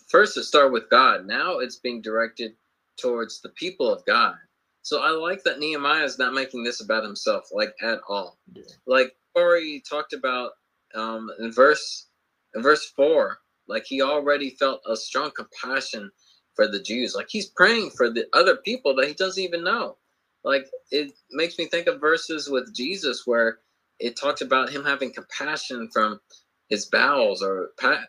[0.08, 1.26] first it start with God.
[1.26, 2.52] Now it's being directed
[2.98, 4.34] towards the people of God.
[4.82, 8.38] So I like that Nehemiah is not making this about himself, like at all.
[8.54, 8.64] Yeah.
[8.86, 10.52] Like Corey talked about
[10.94, 12.06] um, in verse
[12.54, 16.10] in verse four, like he already felt a strong compassion
[16.54, 17.14] for the Jews.
[17.14, 19.96] Like he's praying for the other people that he doesn't even know.
[20.42, 23.58] Like it makes me think of verses with Jesus where
[24.00, 26.20] it talks about him having compassion from
[26.68, 28.06] his bowels or pa-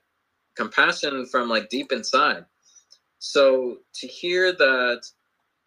[0.56, 2.46] compassion from like deep inside.
[3.20, 5.02] So to hear that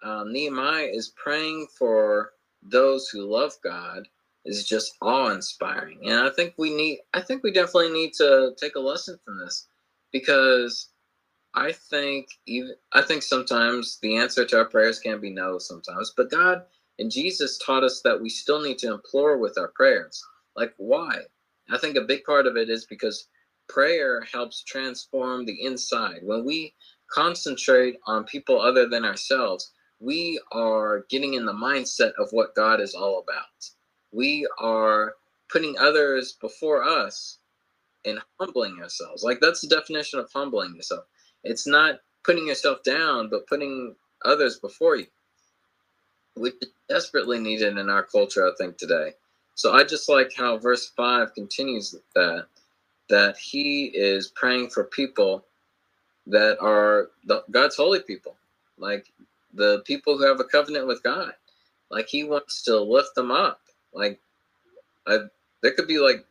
[0.03, 2.33] uh, Nehemiah is praying for
[2.63, 4.09] those who love God
[4.45, 7.01] is just awe-inspiring, and I think we need.
[7.15, 9.69] I think we definitely need to take a lesson from this
[10.13, 10.89] because
[11.55, 16.13] I think even I think sometimes the answer to our prayers can be no sometimes,
[16.17, 16.65] but God
[17.03, 20.25] and Jesus taught us that we still need to implore with our prayers.
[20.57, 21.23] Like why?
[21.71, 23.29] I think a big part of it is because
[23.69, 26.21] prayer helps transform the inside.
[26.23, 26.75] When we
[27.13, 32.81] concentrate on people other than ourselves, we are getting in the mindset of what God
[32.81, 33.71] is all about.
[34.13, 35.15] We are
[35.51, 37.39] putting others before us
[38.07, 39.25] and humbling ourselves.
[39.25, 41.05] Like that's the definition of humbling yourself.
[41.45, 45.07] It's not putting yourself down, but putting others before you,
[46.37, 46.53] is
[46.89, 49.13] desperately needed in our culture, I think, today.
[49.55, 52.47] So I just like how verse 5 continues that
[53.09, 55.45] that he is praying for people
[56.27, 58.37] that are the, God's holy people,
[58.79, 59.13] like
[59.53, 61.33] the people who have a covenant with God.
[61.91, 63.61] Like he wants to lift them up.
[63.93, 64.19] Like
[65.07, 65.19] I,
[65.63, 66.25] there could be like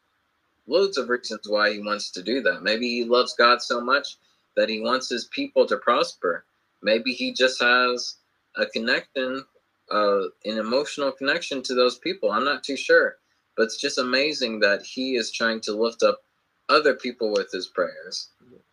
[0.68, 2.64] loads of reasons why he wants to do that.
[2.64, 4.18] Maybe he loves God so much
[4.56, 6.46] that he wants his people to prosper.
[6.82, 8.16] Maybe he just has
[8.58, 9.46] a connection,
[9.92, 12.32] uh, an emotional connection to those people.
[12.32, 13.18] I'm not too sure,
[13.58, 16.22] but it's just amazing that he is trying to lift up
[16.70, 18.30] other people with his prayers.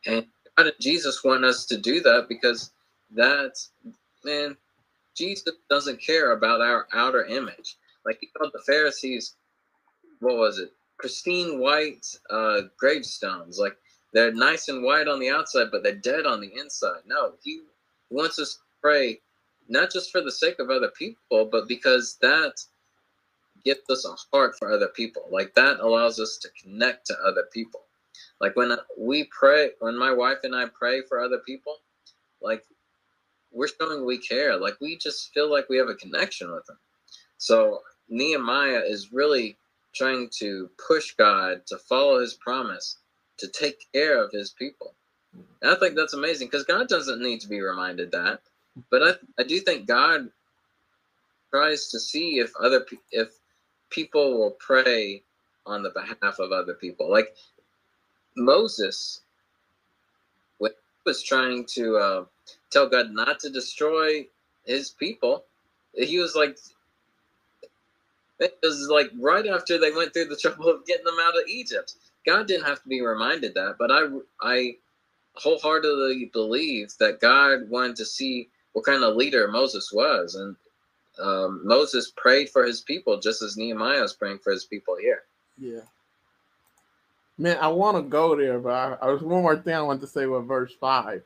[0.07, 0.27] And
[0.57, 2.71] God and Jesus want us to do that because
[3.11, 3.71] that's,
[4.25, 4.57] man,
[5.17, 7.77] Jesus doesn't care about our outer image.
[8.05, 9.35] Like he called the Pharisees,
[10.21, 10.73] what was it?
[10.99, 13.59] Pristine white uh, gravestones.
[13.59, 13.77] Like
[14.13, 17.01] they're nice and white on the outside, but they're dead on the inside.
[17.07, 17.63] No, he
[18.11, 19.21] wants us to pray
[19.69, 22.55] not just for the sake of other people, but because that
[23.65, 25.25] gets us a heart for other people.
[25.31, 27.81] Like that allows us to connect to other people.
[28.41, 31.77] Like when we pray, when my wife and I pray for other people,
[32.43, 32.65] like
[33.53, 34.57] we're showing we care.
[34.59, 36.79] Like we just feel like we have a connection with them.
[37.39, 39.57] So Nehemiah is really
[39.95, 42.99] trying to push God to follow his promise
[43.39, 44.95] to take care of his people.
[45.63, 48.41] And I think that's amazing because God doesn't need to be reminded that.
[48.91, 50.31] But I, I do think God
[51.53, 53.31] tries to see if other if
[53.91, 55.23] people will pray
[55.67, 57.11] on the behalf of other people.
[57.11, 57.37] Like
[58.37, 59.23] Moses,
[60.59, 62.25] when he was trying to uh,
[62.71, 64.27] tell God not to destroy
[64.67, 65.45] his people,
[65.95, 66.59] he was like,
[68.41, 71.49] it was like right after they went through the trouble of getting them out of
[71.49, 71.95] Egypt.
[72.27, 74.07] God didn't have to be reminded that, but I,
[74.43, 74.77] I
[75.37, 80.57] wholeheartedly believe that God wanted to see what kind of leader Moses was, and
[81.21, 85.23] um, Moses prayed for his people just as Nehemiah is praying for his people here.
[85.59, 85.81] Yeah.
[87.39, 90.01] Man, I want to go there, but I, I was one more thing I want
[90.01, 91.23] to say with verse five.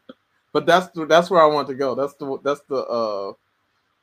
[0.53, 1.95] But that's the, that's where I want to go.
[1.95, 3.33] That's the that's the uh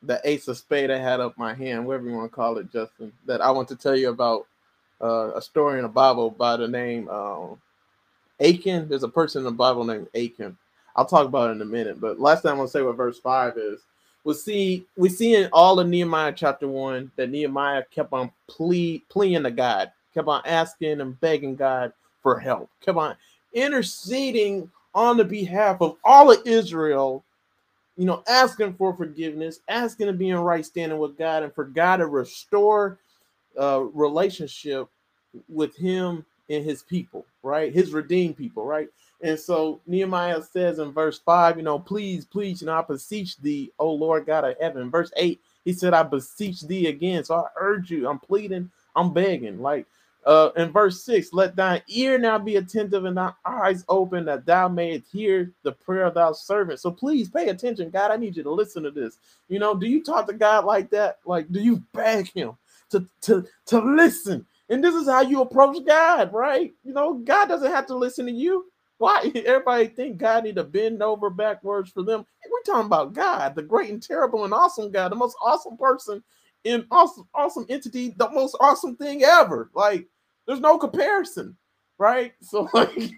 [0.02, 2.72] the ace of spade I had up my hand, whatever you want to call it,
[2.72, 3.12] Justin.
[3.26, 4.46] That I want to tell you about
[5.00, 7.60] uh, a story in the Bible by the name um,
[8.40, 8.88] Achan.
[8.88, 10.56] There's a person in the Bible named Achan.
[10.96, 12.00] I'll talk about it in a minute.
[12.00, 13.80] But last time I'm gonna say what verse five is.
[14.24, 19.02] We see we see in all of Nehemiah chapter one that Nehemiah kept on plea
[19.08, 23.16] pleading to God, kept on asking and begging God for help, kept on
[23.54, 27.24] interceding on the behalf of all of Israel,
[27.96, 31.64] you know, asking for forgiveness, asking to be in right standing with God, and for
[31.64, 32.98] God to restore
[33.60, 34.88] uh, relationship
[35.48, 37.72] with Him and His people, right?
[37.72, 38.88] His redeemed people, right?
[39.22, 43.36] And so Nehemiah says in verse 5, you know, please, please, you know, I beseech
[43.38, 44.90] thee, O Lord God of heaven.
[44.90, 47.24] Verse 8, he said, I beseech thee again.
[47.24, 49.60] So I urge you, I'm pleading, I'm begging.
[49.60, 49.86] Like
[50.26, 54.44] uh in verse 6, let thine ear now be attentive and thy eyes open that
[54.44, 56.80] thou mayest hear the prayer of thy servant.
[56.80, 58.10] So please pay attention, God.
[58.10, 59.18] I need you to listen to this.
[59.48, 61.18] You know, do you talk to God like that?
[61.24, 62.52] Like, do you beg him
[62.90, 64.46] to to to listen?
[64.68, 66.72] And this is how you approach God, right?
[66.84, 68.66] You know, God doesn't have to listen to you.
[69.00, 72.26] Why everybody think God need to bend over backwards for them?
[72.50, 76.22] We're talking about God, the great and terrible and awesome God, the most awesome person
[76.64, 79.70] in awesome, awesome entity, the most awesome thing ever.
[79.74, 80.06] Like,
[80.46, 81.56] there's no comparison,
[81.98, 82.34] right?
[82.42, 83.10] So, like,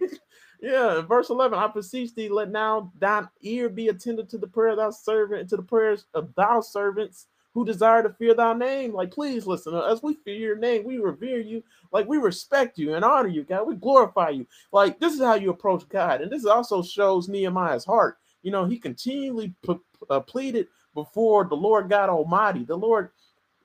[0.63, 4.71] yeah, verse 11, I beseech thee, let now thine ear be attended to the prayer
[4.71, 8.55] of thy servant and to the prayers of thy servants who desire to fear thy
[8.55, 8.93] name.
[8.93, 11.63] Like, please listen, as we fear your name, we revere you,
[11.93, 13.67] like we respect you and honor you, God.
[13.67, 14.47] We glorify you.
[14.73, 16.23] Like, this is how you approach God.
[16.23, 18.19] And this also shows Nehemiah's heart.
[18.43, 19.79] You know, he continually p-
[20.11, 23.11] uh, pleaded before the Lord God Almighty, the Lord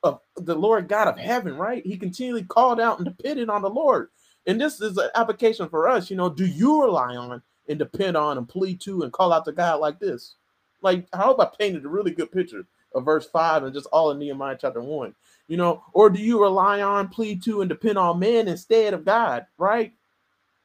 [0.03, 1.85] of the Lord God of heaven, right?
[1.85, 4.09] He continually called out and depended on the Lord.
[4.45, 6.09] And this is an application for us.
[6.09, 9.45] You know, do you rely on and depend on and plead to and call out
[9.45, 10.35] to God like this?
[10.81, 14.09] Like, I hope I painted a really good picture of verse 5 and just all
[14.09, 15.13] of Nehemiah chapter 1.
[15.47, 19.05] You know, or do you rely on, plead to, and depend on men instead of
[19.05, 19.93] God, right?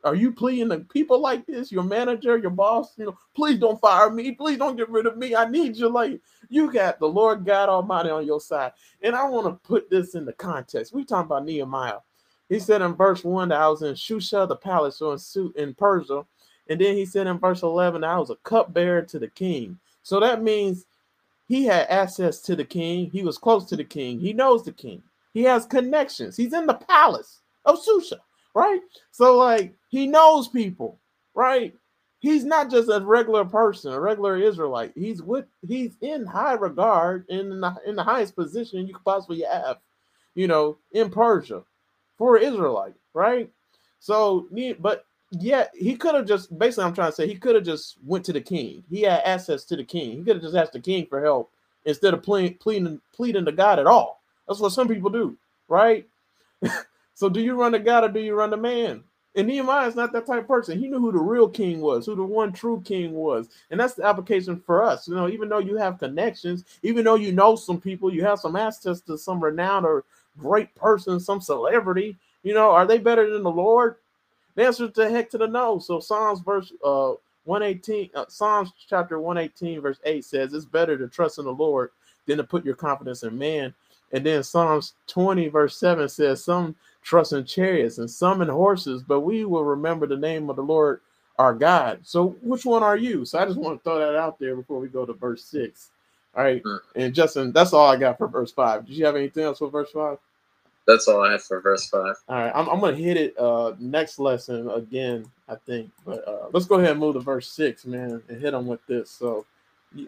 [0.04, 2.98] Are you pleading to people like this, your manager, your boss?
[2.98, 4.32] You know, please don't fire me.
[4.32, 5.37] Please don't get rid of me.
[5.37, 5.88] I need you.
[5.88, 8.72] Like, you got the Lord God Almighty on your side.
[9.02, 10.92] And I want to put this in the context.
[10.92, 11.98] We talking about Nehemiah.
[12.48, 15.54] He said in verse 1 that I was in Shushan, the palace, or in, suit
[15.56, 16.26] in Persia.
[16.68, 19.78] And then he said in verse 11 that I was a cupbearer to the king.
[20.02, 20.85] So that means
[21.53, 23.11] he had access to the king.
[23.11, 24.19] He was close to the king.
[24.19, 25.03] He knows the king.
[25.35, 26.35] He has connections.
[26.35, 28.21] He's in the palace of Shushan,
[28.55, 28.81] right?
[29.11, 30.99] So, like, he knows people,
[31.35, 31.75] right?
[32.21, 34.93] He's not just a regular person, a regular Israelite.
[34.95, 39.43] He's with he's in high regard in the, in the highest position you could possibly
[39.43, 39.77] have,
[40.35, 41.65] you know, in Persia
[42.17, 43.51] for Israelite, right?
[44.01, 44.49] So,
[44.81, 46.85] but yeah, he could have just basically.
[46.85, 48.85] I'm trying to say he could have just went to the king.
[48.90, 50.18] He had access to the king.
[50.18, 51.51] He could have just asked the king for help
[51.87, 54.21] instead of pleading pleading pleading to God at all.
[54.47, 55.37] That's what some people do,
[55.68, 56.07] right?
[57.14, 59.05] so, do you run to God or do you run to man?
[59.35, 60.79] And Nehemiah is not that type of person.
[60.79, 63.49] He knew who the real king was, who the one true king was.
[63.71, 65.09] And that's the application for us.
[65.09, 68.38] You know, even though you have connections, even though you know some people, you have
[68.38, 70.05] some access to some renowned or
[70.38, 73.97] great person, some celebrity, you know, are they better than the Lord?
[74.55, 75.79] The answer to the heck to the no.
[75.79, 77.12] So Psalms verse uh
[77.45, 81.91] 118, uh, Psalms chapter 118, verse 8 says it's better to trust in the Lord
[82.27, 83.75] than to put your confidence in man.
[84.12, 89.03] And then Psalms 20, verse 7 says, Some trust in chariots and some in horses,
[89.03, 91.01] but we will remember the name of the Lord
[91.38, 92.01] our God.
[92.05, 93.25] So which one are you?
[93.25, 95.91] So I just want to throw that out there before we go to verse 6.
[96.37, 96.62] All right.
[96.95, 98.87] And Justin, that's all I got for verse 5.
[98.87, 100.19] Did you have anything else for verse 5?
[100.87, 102.16] That's all I have for verse five.
[102.29, 105.90] All right, I'm, I'm gonna hit it uh next lesson again, I think.
[106.05, 108.85] But uh let's go ahead and move to verse six, man, and hit them with
[108.87, 109.11] this.
[109.11, 109.47] So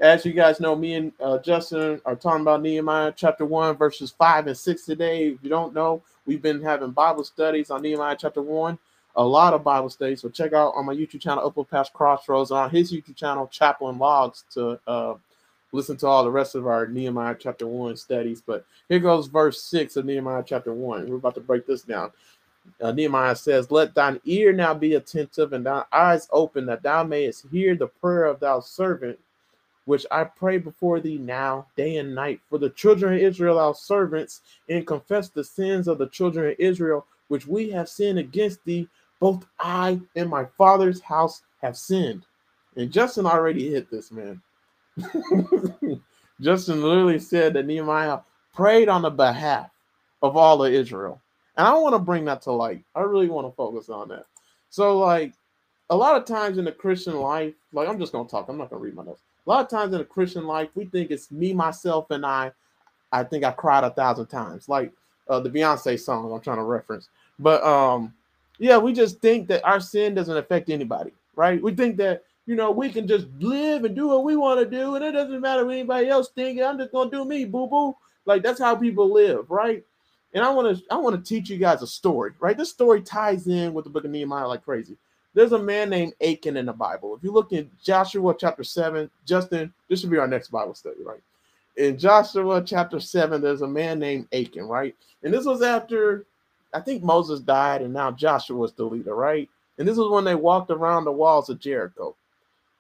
[0.01, 4.11] as you guys know, me and uh, Justin are talking about Nehemiah chapter one, verses
[4.11, 5.29] five and six today.
[5.29, 8.79] If you don't know, we've been having Bible studies on Nehemiah chapter one,
[9.15, 10.23] a lot of Bible studies.
[10.23, 13.47] So check out on my YouTube channel, Upper Past Crossroads, and on his YouTube channel,
[13.47, 15.15] Chaplain's Logs, to uh,
[15.75, 18.41] listen to all the rest of our Nehemiah chapter 1 studies.
[18.41, 21.09] But here goes verse 6 of Nehemiah chapter 1.
[21.09, 22.13] We're about to break this down.
[22.81, 27.03] Uh, Nehemiah says, Let thine ear now be attentive and thine eyes open, that thou
[27.03, 29.19] mayest hear the prayer of thy servant,
[29.85, 33.75] which I pray before thee now, day and night, for the children of Israel, our
[33.75, 38.65] servants, and confess the sins of the children of Israel, which we have sinned against
[38.65, 38.89] thee.
[39.19, 42.25] Both I and my father's house have sinned.
[42.77, 44.41] And Justin already hit this, man.
[46.41, 48.21] Justin literally said that Nehemiah
[48.55, 49.71] prayed on the behalf
[50.23, 51.21] of all of Israel.
[51.57, 52.85] And I want to bring that to light.
[52.95, 54.27] I really want to focus on that.
[54.71, 55.33] So, like,
[55.91, 58.59] a lot of times in the Christian life, like, I'm just going to talk, I'm
[58.59, 59.23] not going to read my notes.
[59.47, 62.53] A lot of times in the Christian life, we think it's me, myself, and I.
[63.13, 64.93] I think I cried a thousand times, like
[65.29, 67.09] uh, the Beyonce song I'm trying to reference.
[67.39, 68.13] But um,
[68.59, 71.63] yeah, we just think that our sin doesn't affect anybody, right?
[71.63, 74.67] We think that you know, we can just live and do what we want to
[74.67, 76.63] do, and it doesn't matter what anybody else thinking.
[76.63, 77.97] I'm just gonna do me, boo boo.
[78.27, 79.83] Like that's how people live, right?
[80.35, 82.57] And I want to I want to teach you guys a story, right?
[82.57, 84.97] This story ties in with the book of Nehemiah like crazy.
[85.33, 87.17] There's a man named Achan in the Bible.
[87.17, 91.03] If you look in Joshua chapter 7, Justin, this should be our next Bible study,
[91.03, 91.23] right?
[91.77, 94.95] In Joshua chapter 7, there's a man named Achan, right?
[95.25, 96.25] And this was after
[96.75, 99.49] I think Moses died, and now Joshua was the leader, right?
[99.79, 102.15] And this was when they walked around the walls of Jericho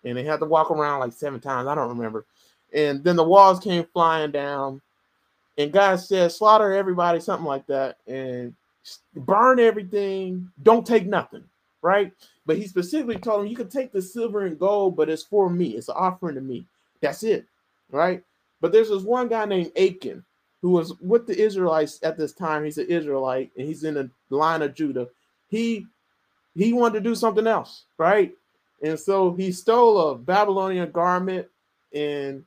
[0.04, 1.68] and they had to walk around like seven times.
[1.68, 2.26] I don't remember.
[2.72, 4.80] And then the walls came flying down,
[5.58, 8.54] and God said, "Slaughter everybody," something like that, and
[9.14, 10.50] burn everything.
[10.62, 11.44] Don't take nothing,
[11.82, 12.12] right?
[12.46, 15.48] But he specifically told him, "You can take the silver and gold, but it's for
[15.50, 15.76] me.
[15.76, 16.66] It's an offering to me.
[17.00, 17.46] That's it,
[17.90, 18.22] right?"
[18.60, 20.24] But there's this one guy named Achan
[20.62, 22.64] who was with the Israelites at this time.
[22.64, 25.08] He's an Israelite, and he's in the line of Judah.
[25.48, 25.86] He
[26.54, 28.34] he wanted to do something else, right?
[28.82, 31.46] And so he stole a Babylonian garment
[31.92, 32.44] and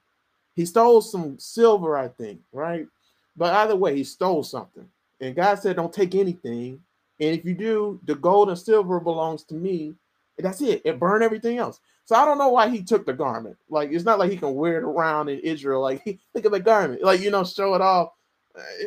[0.55, 2.88] he stole some silver, I think, right?
[3.36, 4.88] But either way, he stole something.
[5.21, 6.82] And God said, Don't take anything.
[7.19, 9.95] And if you do, the gold and silver belongs to me.
[10.38, 10.82] And that's it.
[10.86, 11.80] It burned everything else.
[12.05, 13.57] So I don't know why he took the garment.
[13.69, 15.82] Like it's not like he can wear it around in Israel.
[15.82, 18.11] Like look at the garment, like you know, show it off.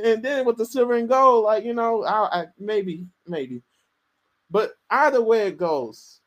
[0.04, 3.62] And then with the silver and gold, like you know, I, I maybe, maybe.
[4.50, 6.19] But either way it goes,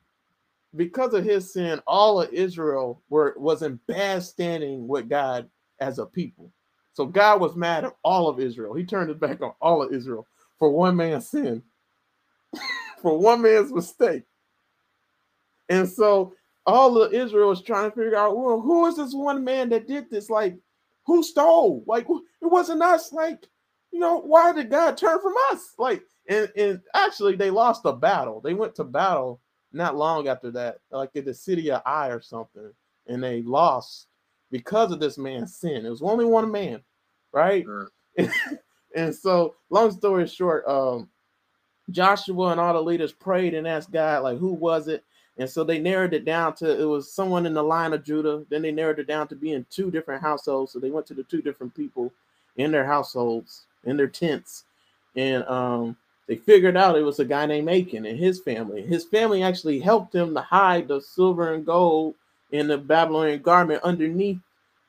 [0.76, 5.50] because of his sin, all of Israel were was in bad standing with God
[5.80, 6.52] as a people.
[6.94, 8.74] So God was mad at all of Israel.
[8.74, 10.28] He turned his back on all of Israel
[10.60, 11.64] for one man's sin,
[13.02, 14.24] for one man's mistake.
[15.70, 16.34] And so
[16.66, 19.88] all of Israel was trying to figure out, well, who is this one man that
[19.88, 20.30] did this?
[20.30, 20.58] Like,
[21.06, 21.84] who stole?
[21.88, 23.12] Like, it wasn't us.
[23.12, 23.48] Like,
[23.92, 25.74] you know, why did God turn from us?
[25.78, 28.40] Like, and, and actually, they lost a battle.
[28.40, 29.42] They went to battle
[29.74, 32.72] not long after that, like in the city of Ai or something,
[33.08, 34.08] and they lost
[34.52, 35.86] because of this man's sin.
[35.86, 36.82] It was only one man,
[37.32, 37.66] right?
[38.96, 41.10] and so, long story short, um,
[41.90, 45.04] Joshua and all the leaders prayed and asked God, like, who was it?
[45.38, 48.46] And so they narrowed it down to it was someone in the line of Judah.
[48.50, 50.72] Then they narrowed it down to being two different households.
[50.72, 52.14] So they went to the two different people
[52.58, 54.66] in their households, in their tents.
[55.16, 55.98] And um,
[56.28, 58.82] they figured out it was a guy named Achan and his family.
[58.82, 62.16] His family actually helped him to hide the silver and gold
[62.52, 64.40] in the Babylonian garment underneath,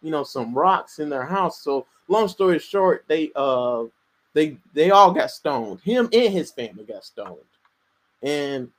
[0.03, 1.63] you know, some rocks in their house.
[1.63, 3.85] So long story short, they uh
[4.33, 5.81] they they all got stoned.
[5.81, 7.39] Him and his family got stoned.
[8.23, 8.71] And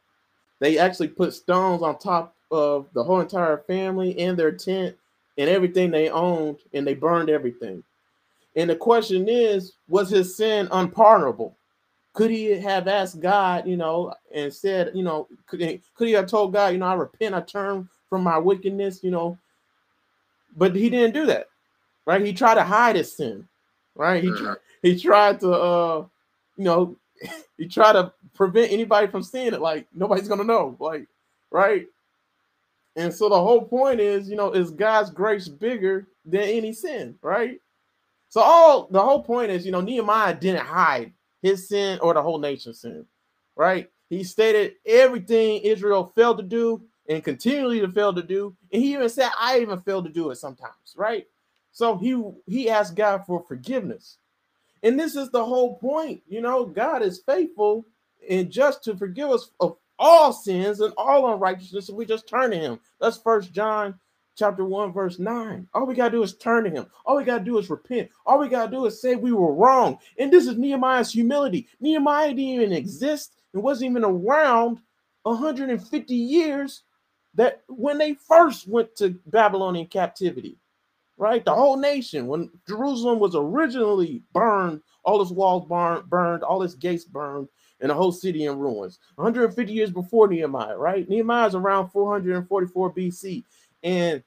[0.59, 4.95] they actually put stones on top of the whole entire family and their tent
[5.37, 7.83] and everything they owned, and they burned everything.
[8.55, 11.55] And the question is, was his sin unpardonable?
[12.15, 16.13] Could he have asked God, you know, and said, you know, could he, could he
[16.13, 19.37] have told God, you know, I repent, I turn from my wickedness, you know?
[20.55, 21.49] But he didn't do that,
[22.05, 22.25] right?
[22.25, 23.45] He tried to hide his sin,
[23.95, 24.23] right?
[24.23, 26.05] He tried, he tried to, uh,
[26.55, 26.95] you know,
[27.57, 29.59] he tried to prevent anybody from seeing it.
[29.59, 30.77] Like nobody's gonna know.
[30.79, 31.07] Like,
[31.51, 31.85] right?
[32.95, 37.15] And so the whole point is, you know, is God's grace bigger than any sin,
[37.21, 37.59] right?
[38.29, 41.11] So all the whole point is, you know, Nehemiah didn't hide
[41.41, 43.05] his sin or the whole nation's sin,
[43.55, 43.89] right?
[44.09, 48.93] He stated everything Israel failed to do and continually to fail to do, and he
[48.93, 51.27] even said, "I even failed to do it sometimes," right?
[51.71, 54.17] So he he asked God for forgiveness,
[54.83, 56.23] and this is the whole point.
[56.27, 57.85] You know, God is faithful
[58.29, 61.89] and just to forgive us of all sins and all unrighteousness.
[61.89, 62.79] if we just turn to him.
[62.99, 63.99] That's first John
[64.35, 65.67] chapter 1, verse 9.
[65.73, 66.85] All we gotta do is turn to him.
[67.05, 68.09] All we gotta do is repent.
[68.25, 69.97] All we gotta do is say we were wrong.
[70.19, 71.67] And this is Nehemiah's humility.
[71.79, 74.79] Nehemiah didn't even exist and wasn't even around
[75.23, 76.83] 150 years
[77.33, 80.57] that when they first went to Babylonian captivity
[81.17, 81.45] right?
[81.45, 86.75] The whole nation, when Jerusalem was originally burned, all its walls burned, burned, all its
[86.75, 87.47] gates burned,
[87.79, 88.99] and the whole city in ruins.
[89.15, 91.07] 150 years before Nehemiah, right?
[91.07, 93.43] Nehemiah is around 444 BC,
[93.85, 94.23] and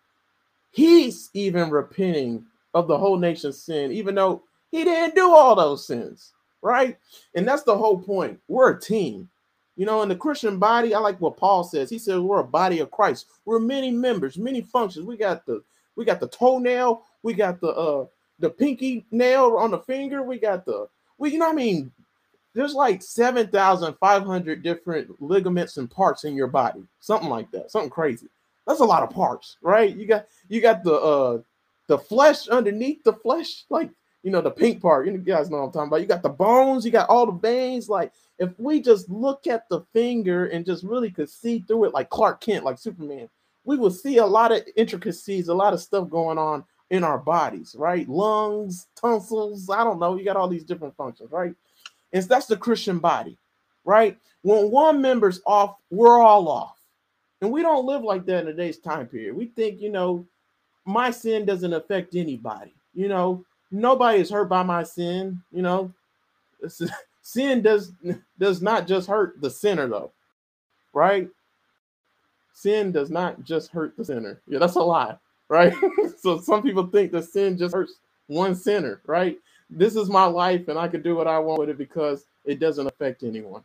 [0.70, 5.86] he's even repenting of the whole nation's sin, even though he didn't do all those
[5.86, 6.32] sins,
[6.62, 6.96] right?
[7.34, 8.38] And that's the whole point.
[8.48, 9.28] We're a team.
[9.76, 11.90] You know, in the Christian body, I like what Paul says.
[11.90, 13.26] He says we're a body of Christ.
[13.44, 15.06] We're many members, many functions.
[15.06, 15.62] We got the
[15.96, 17.02] we got the toenail.
[17.22, 18.06] We got the uh
[18.38, 20.22] the pinky nail on the finger.
[20.22, 20.88] We got the
[21.18, 21.92] we you know what I mean.
[22.54, 27.50] There's like seven thousand five hundred different ligaments and parts in your body, something like
[27.52, 28.26] that, something crazy.
[28.68, 29.96] That's a lot of parts, right?
[29.96, 31.38] You got you got the uh
[31.88, 33.90] the flesh underneath the flesh, like
[34.22, 35.06] you know the pink part.
[35.06, 36.02] You guys know what I'm talking about.
[36.02, 37.88] You got the bones, you got all the veins.
[37.88, 41.94] Like if we just look at the finger and just really could see through it,
[41.94, 43.30] like Clark Kent, like Superman,
[43.64, 47.18] we will see a lot of intricacies, a lot of stuff going on in our
[47.18, 48.06] bodies, right?
[48.06, 50.16] Lungs, tonsils, I don't know.
[50.16, 51.54] You got all these different functions, right?
[52.12, 53.38] And that's the Christian body,
[53.86, 54.18] right?
[54.42, 56.77] When one member's off, we're all off.
[57.42, 59.36] And we don't live like that in today's time period.
[59.36, 60.26] We think, you know,
[60.86, 62.74] my sin doesn't affect anybody.
[62.94, 65.42] You know, nobody is hurt by my sin.
[65.52, 65.94] You know,
[67.22, 67.92] sin does
[68.38, 70.12] does not just hurt the sinner though,
[70.94, 71.28] right?
[72.54, 74.40] sin does not just hurt the sinner.
[74.48, 75.16] Yeah, that's a lie,
[75.48, 75.74] right?
[76.20, 77.94] so some people think that sin just hurts
[78.28, 79.38] one sinner, right?
[79.70, 82.60] This is my life and I can do what I want with it because it
[82.60, 83.62] doesn't affect anyone,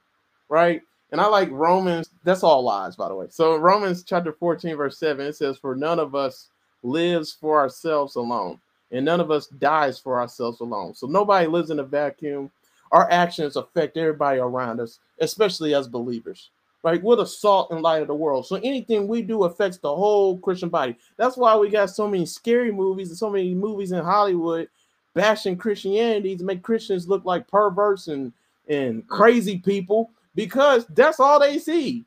[0.50, 0.82] right?
[1.14, 3.28] And I like Romans, that's all lies, by the way.
[3.30, 6.50] So Romans chapter 14, verse 7, it says, For none of us
[6.82, 8.60] lives for ourselves alone,
[8.92, 10.96] and none of us dies for ourselves alone.
[10.96, 12.50] So nobody lives in a vacuum.
[12.92, 16.50] Our actions affect everybody around us, especially as believers
[16.82, 17.02] Right?
[17.02, 18.48] We're the salt and light of the world.
[18.48, 20.98] So anything we do affects the whole Christian body.
[21.16, 24.68] That's why we got so many scary movies and so many movies in Hollywood
[25.14, 28.34] bashing Christianity to make Christians look like perverts and,
[28.68, 32.06] and crazy people because that's all they see.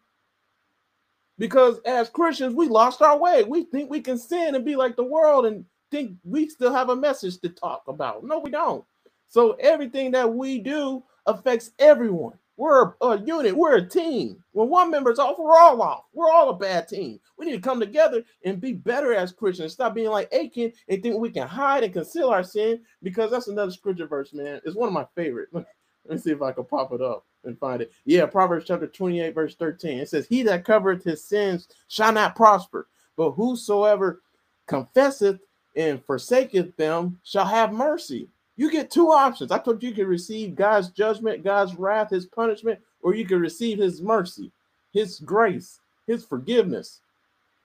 [1.39, 3.45] Because as Christians, we lost our way.
[3.45, 6.89] We think we can sin and be like the world and think we still have
[6.89, 8.25] a message to talk about.
[8.25, 8.85] No, we don't.
[9.29, 12.39] So everything that we do affects everyone.
[12.59, 14.43] We're a, unit, we're a team.
[14.53, 16.05] When one member's off, we're all off.
[16.15, 17.21] We're all a bad team.
[17.37, 19.75] We need to come together and be better as Christians.
[19.75, 23.49] Stop being like Achan and think we can hide and conceal our sin because that's
[23.49, 24.63] another scripture verse, man.
[24.65, 25.51] It's one of my favorite.
[26.09, 27.93] Let me see if I can pop it up and find it.
[28.05, 29.99] Yeah, Proverbs chapter 28, verse 13.
[29.99, 34.23] It says, He that covereth his sins shall not prosper, but whosoever
[34.67, 35.41] confesseth
[35.77, 38.29] and forsaketh them shall have mercy.
[38.57, 39.53] You get two options.
[39.53, 43.39] I told you you can receive God's judgment, God's wrath, his punishment, or you can
[43.39, 44.51] receive his mercy,
[44.93, 47.01] his grace, his forgiveness.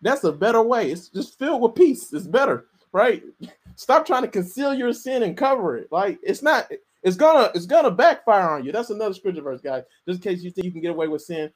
[0.02, 0.92] That's a better way.
[0.92, 2.12] It's just filled with peace.
[2.12, 3.24] It's better, right?
[3.76, 5.92] Stop trying to conceal your sin and cover it.
[5.92, 6.70] Like it's not,
[7.04, 8.72] it's gonna, it's gonna backfire on you.
[8.72, 9.84] That's another scripture verse, guys.
[10.08, 11.52] Just in case you think you can get away with sin.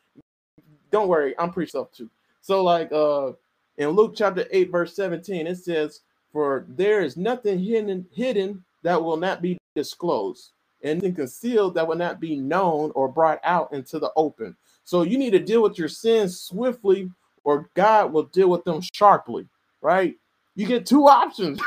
[0.91, 2.09] Don't worry, I'm pretty self too.
[2.41, 3.33] So, like uh
[3.77, 9.03] in Luke chapter 8, verse 17, it says, For there is nothing hidden hidden that
[9.03, 10.51] will not be disclosed,
[10.83, 14.55] and nothing concealed that will not be known or brought out into the open.
[14.85, 17.11] So you need to deal with your sins swiftly,
[17.43, 19.47] or God will deal with them sharply,
[19.81, 20.15] right?
[20.55, 21.59] You get two options.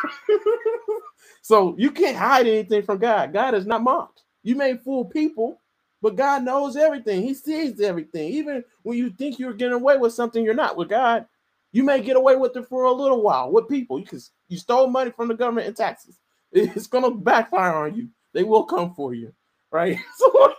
[1.43, 3.32] so you can't hide anything from God.
[3.32, 4.22] God is not mocked.
[4.43, 5.61] You may fool people,
[6.01, 7.22] but God knows everything.
[7.22, 8.28] He sees everything.
[8.32, 11.26] Even when you think you're getting away with something, you're not with God.
[11.72, 13.99] You may get away with it for a little while with people.
[13.99, 16.18] You can you stole money from the government in taxes.
[16.51, 18.09] It's gonna backfire on you.
[18.32, 19.32] They will come for you,
[19.70, 19.99] right?
[20.16, 20.55] So,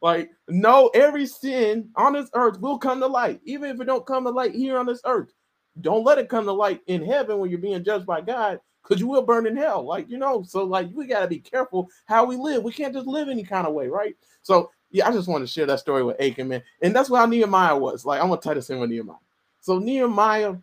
[0.00, 4.06] like, no, every sin on this earth will come to light, even if it don't
[4.06, 5.32] come to light here on this earth.
[5.80, 9.00] Don't let it come to light in heaven when you're being judged by God, because
[9.00, 9.84] you will burn in hell.
[9.84, 12.62] Like, you know, so like we gotta be careful how we live.
[12.62, 14.16] We can't just live any kind of way, right?
[14.42, 16.62] So yeah, I just want to share that story with Achan, man.
[16.82, 18.04] And that's how Nehemiah was.
[18.04, 19.16] Like, I'm gonna tie this in with Nehemiah.
[19.60, 20.56] So Nehemiah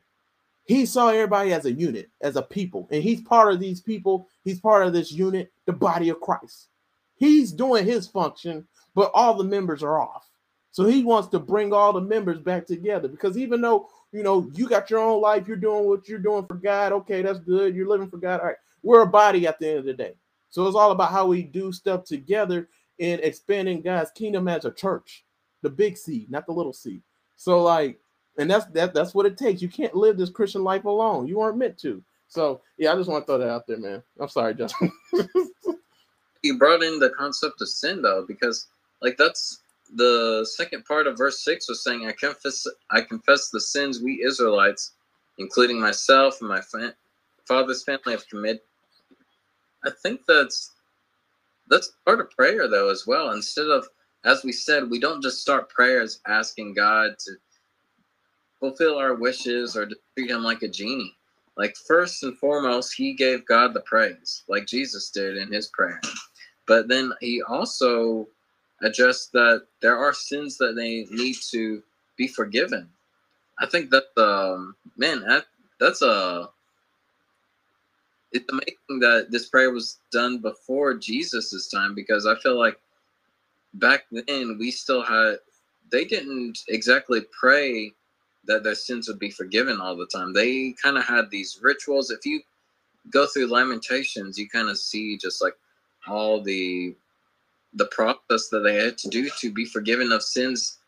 [0.66, 4.28] he saw everybody as a unit, as a people, and he's part of these people.
[4.44, 6.70] He's part of this unit, the body of Christ.
[7.16, 10.28] He's doing his function, but all the members are off.
[10.72, 14.50] So he wants to bring all the members back together because even though you know
[14.54, 16.94] you got your own life, you're doing what you're doing for God.
[16.94, 17.76] Okay, that's good.
[17.76, 18.40] You're living for God.
[18.40, 20.14] All right, we're a body at the end of the day.
[20.50, 24.72] So it's all about how we do stuff together in expanding God's kingdom as a
[24.72, 25.26] church,
[25.62, 27.02] the big C, not the little C.
[27.36, 28.00] So like
[28.38, 29.62] and that's that that's what it takes.
[29.62, 31.28] You can't live this Christian life alone.
[31.28, 32.02] You weren't meant to.
[32.28, 34.02] So yeah, I just want to throw that out there, man.
[34.20, 34.92] I'm sorry, Justin.
[36.42, 38.68] you brought in the concept of sin though, because
[39.02, 39.62] like that's
[39.94, 44.24] the second part of verse six was saying, "I confess, I confess the sins we
[44.26, 44.94] Israelites,
[45.38, 46.96] including myself and my fa-
[47.48, 48.62] father's family, have committed."
[49.86, 50.74] I think that's
[51.70, 53.32] that's part of prayer though as well.
[53.32, 53.88] Instead of,
[54.26, 57.34] as we said, we don't just start prayers asking God to
[58.60, 61.16] fulfill our wishes or to treat him like a genie.
[61.58, 66.02] Like, first and foremost, he gave God the praise, like Jesus did in his prayer.
[66.68, 68.28] But then he also
[68.82, 71.82] addressed that there are sins that they need to
[72.18, 72.90] be forgiven.
[73.60, 75.46] I think that, um, man, that,
[75.80, 76.50] that's a.
[78.32, 82.78] It's amazing that this prayer was done before Jesus's time because I feel like
[83.76, 85.38] back then we still had,
[85.90, 87.94] they didn't exactly pray
[88.46, 90.34] that their sins would be forgiven all the time.
[90.34, 92.12] They kind of had these rituals.
[92.12, 92.42] If you
[93.10, 95.56] go through Lamentations, you kind of see just like
[96.08, 96.96] all the
[97.76, 100.80] the process that they had to do to be forgiven of sins,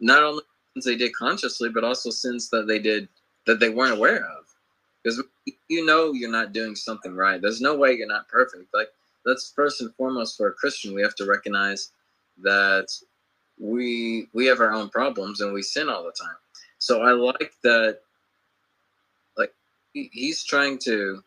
[0.00, 0.42] not only
[0.74, 3.08] sins they did consciously, but also sins that they did
[3.46, 4.44] that they weren't aware of.
[5.02, 5.22] Because
[5.68, 7.40] you know you're not doing something right.
[7.40, 8.72] There's no way you're not perfect.
[8.74, 8.88] Like
[9.24, 10.94] that's first and foremost for a Christian.
[10.94, 11.92] We have to recognize
[12.42, 12.88] that
[13.58, 16.36] we we have our own problems and we sin all the time.
[16.78, 18.00] So I like that.
[19.36, 19.52] Like
[19.92, 21.22] he's trying to,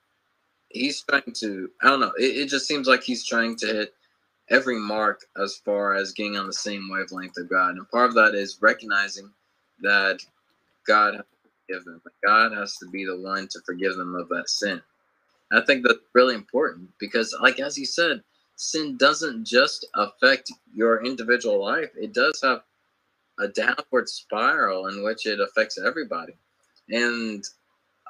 [0.70, 1.70] he's trying to.
[1.82, 2.14] I don't know.
[2.18, 3.94] It, it just seems like he's trying to hit
[4.50, 7.76] every mark as far as getting on the same wavelength of God.
[7.76, 9.30] And part of that is recognizing
[9.82, 10.20] that
[10.88, 12.02] God has to forgive them.
[12.26, 14.82] God has to be the one to forgive them of that sin.
[15.52, 18.22] I think that's really important because, like as you said,
[18.56, 21.92] sin doesn't just affect your individual life.
[21.96, 22.64] It does have
[23.40, 26.34] a downward spiral in which it affects everybody.
[26.90, 27.44] And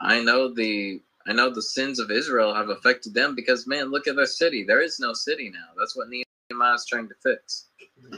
[0.01, 4.07] I know the I know the sins of Israel have affected them because man, look
[4.07, 4.63] at their city.
[4.63, 5.67] There is no city now.
[5.77, 6.09] That's what
[6.49, 7.65] Nehemiah is trying to fix.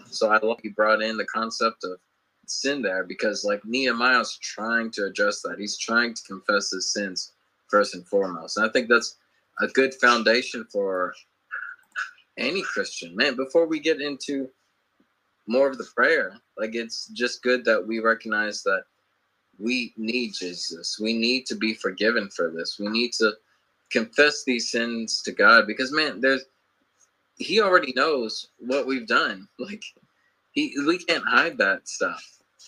[0.05, 1.99] So I love you brought in the concept of
[2.45, 5.59] sin there because like Nehemiah's trying to address that.
[5.59, 7.33] He's trying to confess his sins
[7.67, 8.57] first and foremost.
[8.57, 9.17] And I think that's
[9.59, 11.13] a good foundation for
[12.37, 13.15] any Christian.
[13.15, 14.49] Man, before we get into
[15.47, 18.83] more of the prayer, like it's just good that we recognize that
[19.57, 20.99] we need Jesus.
[20.99, 22.79] We need to be forgiven for this.
[22.79, 23.33] We need to
[23.91, 26.45] confess these sins to God because man, there's
[27.39, 29.47] he already knows what we've done.
[29.59, 29.83] Like
[30.51, 32.23] he we can't hide that stuff.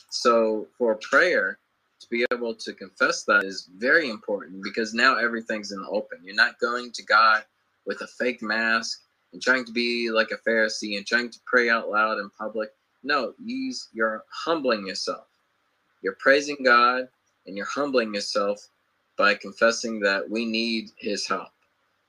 [0.09, 1.59] So for prayer
[1.99, 6.19] to be able to confess that is very important because now everything's in the open.
[6.23, 7.43] You're not going to God
[7.85, 9.01] with a fake mask
[9.33, 12.69] and trying to be like a Pharisee and trying to pray out loud in public.
[13.03, 15.27] No, you, you're humbling yourself.
[16.01, 17.07] You're praising God
[17.45, 18.67] and you're humbling yourself
[19.17, 21.49] by confessing that we need his help.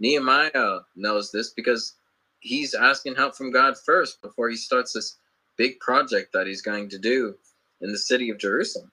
[0.00, 1.94] Nehemiah knows this because
[2.42, 5.16] he's asking help from God first before he starts this
[5.56, 7.34] big project that he's going to do
[7.80, 8.90] in the city of Jerusalem.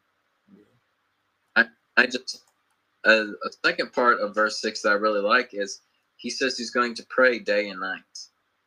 [1.56, 1.66] I,
[1.98, 2.44] I just,
[3.06, 5.82] a, a second part of verse 6 that I really like is
[6.18, 8.02] he says he's going to pray day and night.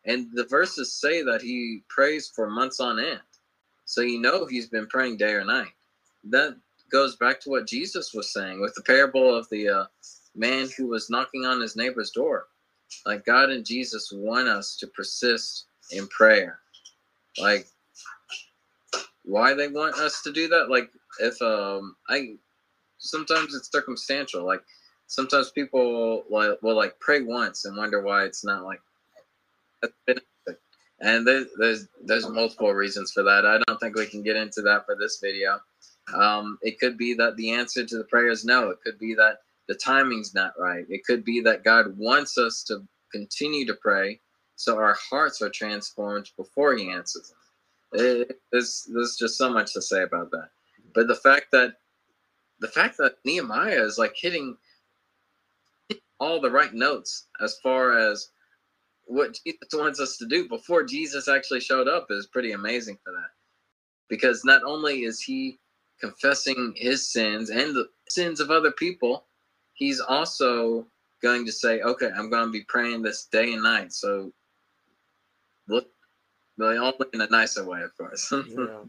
[0.05, 3.21] And the verses say that he prays for months on end.
[3.85, 5.73] So you know he's been praying day or night.
[6.25, 6.57] That
[6.91, 9.85] goes back to what Jesus was saying with the parable of the uh,
[10.35, 12.47] man who was knocking on his neighbor's door.
[13.07, 16.59] Like God and Jesus want us to persist in prayer.
[17.39, 17.67] Like
[19.25, 20.71] why they want us to do that?
[20.71, 20.91] Like
[21.21, 22.37] if um I
[22.99, 24.45] sometimes it's circumstantial.
[24.45, 24.63] Like
[25.07, 28.81] sometimes people will, will like pray once and wonder why it's not like
[31.01, 33.45] and there's there's there's multiple reasons for that.
[33.45, 35.61] I don't think we can get into that for this video.
[36.15, 38.71] Um, it could be that the answer to the prayer is no.
[38.71, 39.39] It could be that
[39.69, 40.85] the timing's not right.
[40.89, 44.21] It could be that God wants us to continue to pray
[44.57, 47.33] so our hearts are transformed before He answers.
[47.93, 50.51] It, there's there's just so much to say about that.
[50.95, 51.75] But the fact that
[52.61, 54.57] the fact that Nehemiah is like hitting
[56.21, 58.31] all the right notes as far as
[59.07, 63.13] what Jesus wants us to do before Jesus actually showed up is pretty amazing for
[63.13, 63.31] that.
[64.09, 65.59] Because not only is he
[66.01, 69.25] confessing his sins and the sins of other people,
[69.75, 70.87] he's also
[71.23, 73.93] going to say, okay, I'm going to be praying this day and night.
[73.93, 74.33] So
[75.69, 75.89] look,
[76.59, 78.33] but only in a nicer way, of course.
[78.49, 78.81] yeah.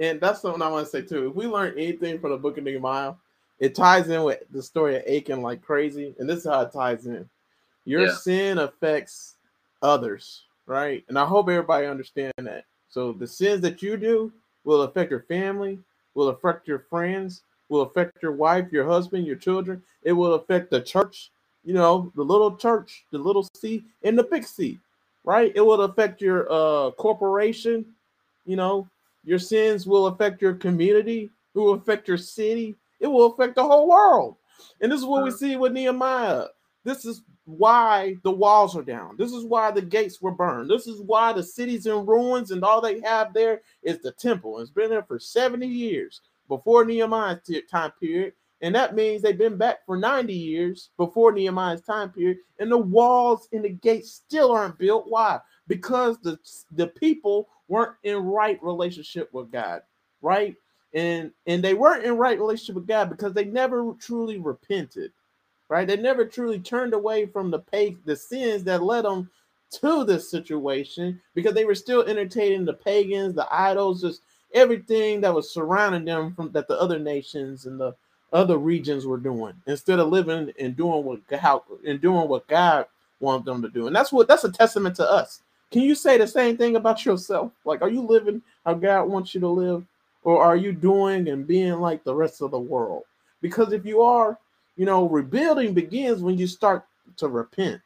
[0.00, 1.28] And that's something I want to say too.
[1.28, 3.14] If we learn anything from the book of Nehemiah,
[3.58, 6.14] it ties in with the story of Achan like crazy.
[6.18, 7.28] And this is how it ties in.
[7.84, 8.14] Your yeah.
[8.14, 9.36] sin affects
[9.82, 11.04] others, right?
[11.08, 12.64] And I hope everybody understand that.
[12.90, 14.32] So the sins that you do
[14.64, 15.78] will affect your family,
[16.14, 19.82] will affect your friends, will affect your wife, your husband, your children.
[20.02, 21.30] It will affect the church,
[21.64, 24.78] you know, the little church, the little C and the big C,
[25.24, 25.52] right?
[25.54, 27.84] It will affect your uh corporation,
[28.46, 28.88] you know,
[29.24, 33.64] your sins will affect your community, it will affect your city, it will affect the
[33.64, 34.36] whole world.
[34.80, 36.46] And this is what we see with Nehemiah.
[36.84, 39.16] This is why the walls are down.
[39.16, 40.70] This is why the gates were burned.
[40.70, 44.60] This is why the city's in ruins and all they have there is the temple.
[44.60, 47.40] It's been there for 70 years before Nehemiah's
[47.70, 48.32] time period.
[48.60, 52.38] And that means they've been back for 90 years before Nehemiah's time period.
[52.58, 55.06] And the walls and the gates still aren't built.
[55.08, 55.38] Why?
[55.68, 56.38] Because the,
[56.72, 59.82] the people weren't in right relationship with God,
[60.22, 60.56] right?
[60.94, 65.12] And and they weren't in right relationship with God because they never truly repented
[65.68, 65.86] right?
[65.86, 69.30] They never truly turned away from the pay the sins that led them
[69.70, 74.22] to this situation because they were still entertaining the pagans, the idols, just
[74.54, 77.94] everything that was surrounding them from that the other nations and the
[78.32, 82.86] other regions were doing instead of living and doing what how and doing what God
[83.20, 83.86] wanted them to do.
[83.86, 85.42] And that's what that's a testament to us.
[85.70, 87.52] Can you say the same thing about yourself?
[87.64, 89.84] Like, are you living how God wants you to live,
[90.24, 93.04] or are you doing and being like the rest of the world?
[93.42, 94.38] Because if you are,
[94.76, 96.84] you know, rebuilding begins when you start
[97.16, 97.80] to repent.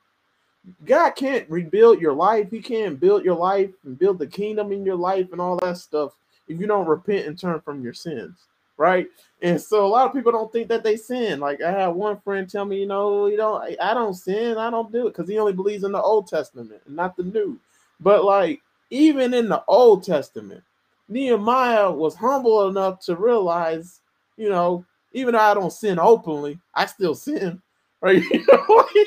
[0.84, 2.50] God can't rebuild your life.
[2.50, 5.76] He can't build your life and build the kingdom in your life and all that
[5.78, 6.12] stuff
[6.49, 9.07] if you don't repent and turn from your sins, right?
[9.43, 11.40] And so a lot of people don't think that they sin.
[11.40, 14.70] Like I had one friend tell me, you know, you don't, I don't sin, I
[14.70, 17.59] don't do it because he only believes in the Old Testament and not the New.
[18.01, 20.62] But like even in the Old Testament,
[21.09, 24.01] Nehemiah was humble enough to realize,
[24.36, 27.61] you know, even though I don't sin openly, I still sin,
[28.01, 28.22] right?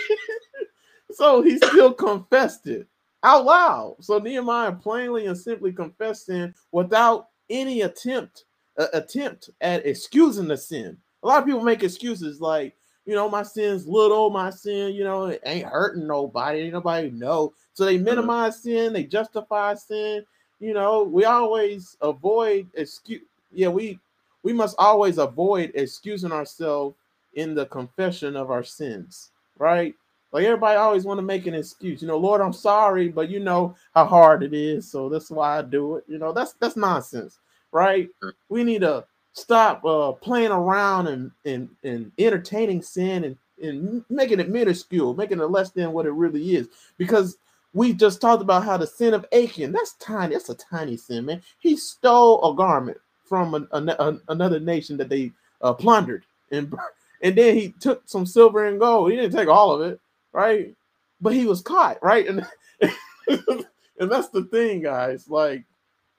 [1.11, 2.87] so he still confessed it
[3.25, 3.95] out loud.
[3.99, 8.45] So Nehemiah plainly and simply confessed sin without any attempt
[8.77, 10.97] uh, attempt at excusing the sin.
[11.23, 15.03] A lot of people make excuses like, you know, my sin's little, my sin, you
[15.03, 17.53] know, it ain't hurting nobody, ain't nobody know.
[17.73, 18.05] So they mm-hmm.
[18.05, 20.25] minimize sin, they justify sin,
[20.59, 23.21] you know, we always avoid excuse.
[23.51, 23.99] Yeah, we
[24.43, 26.95] we must always avoid excusing ourselves
[27.33, 29.95] in the confession of our sins, right?
[30.35, 32.01] Like everybody always want to make an excuse.
[32.01, 35.57] You know, Lord, I'm sorry, but you know how hard it is, so that's why
[35.57, 36.03] I do it.
[36.09, 37.39] You know, that's that's nonsense,
[37.71, 38.09] right?
[38.49, 44.41] We need to stop uh, playing around and, and and entertaining sin and and making
[44.41, 46.67] it minuscule, making it less than what it really is.
[46.97, 47.37] Because
[47.73, 51.27] we just talked about how the sin of Achan, that's tiny, that's a tiny sin,
[51.27, 51.43] man.
[51.59, 55.31] He stole a garment from an, an, another nation that they
[55.61, 56.75] uh, plundered, and
[57.21, 59.11] and then he took some silver and gold.
[59.11, 60.01] He didn't take all of it,
[60.35, 60.75] right?
[61.21, 62.27] But he was caught, right?
[62.27, 62.45] And
[63.27, 65.29] and that's the thing, guys.
[65.29, 65.63] Like,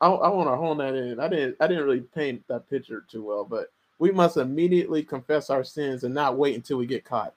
[0.00, 1.20] I, I want to hone that in.
[1.20, 5.50] I didn't I didn't really paint that picture too well, but we must immediately confess
[5.50, 7.34] our sins and not wait until we get caught.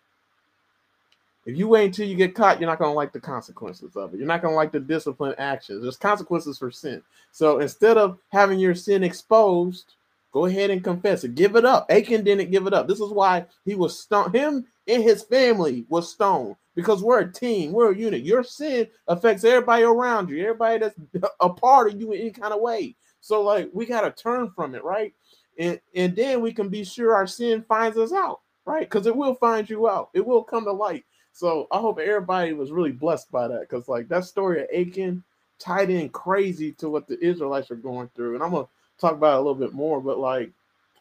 [1.46, 4.14] If you wait until you get caught, you're not going to like the consequences of
[4.14, 4.18] it.
[4.18, 5.82] You're not going to like the discipline actions.
[5.82, 7.02] There's consequences for sin.
[7.32, 9.94] So instead of having your sin exposed,
[10.34, 11.36] go ahead and confess it.
[11.36, 11.90] Give it up.
[11.90, 12.88] Achan didn't give it up.
[12.88, 14.36] This is why he was stoned.
[14.36, 17.72] Him and his family was stoned because we're a team.
[17.72, 18.24] We're a unit.
[18.24, 20.96] Your sin affects everybody around you, everybody that's
[21.40, 22.96] a part of you in any kind of way.
[23.22, 25.14] So like we got to turn from it, right?
[25.60, 28.90] and and then we can be sure our sin finds us out, right?
[28.90, 30.10] Because it will find you out.
[30.14, 31.04] It will come to light.
[31.34, 35.24] So I hope everybody was really blessed by that, because like that story of Achan
[35.60, 38.68] tied in crazy to what the Israelites are going through, and I'm gonna
[39.00, 40.02] talk about it a little bit more.
[40.02, 40.52] But like,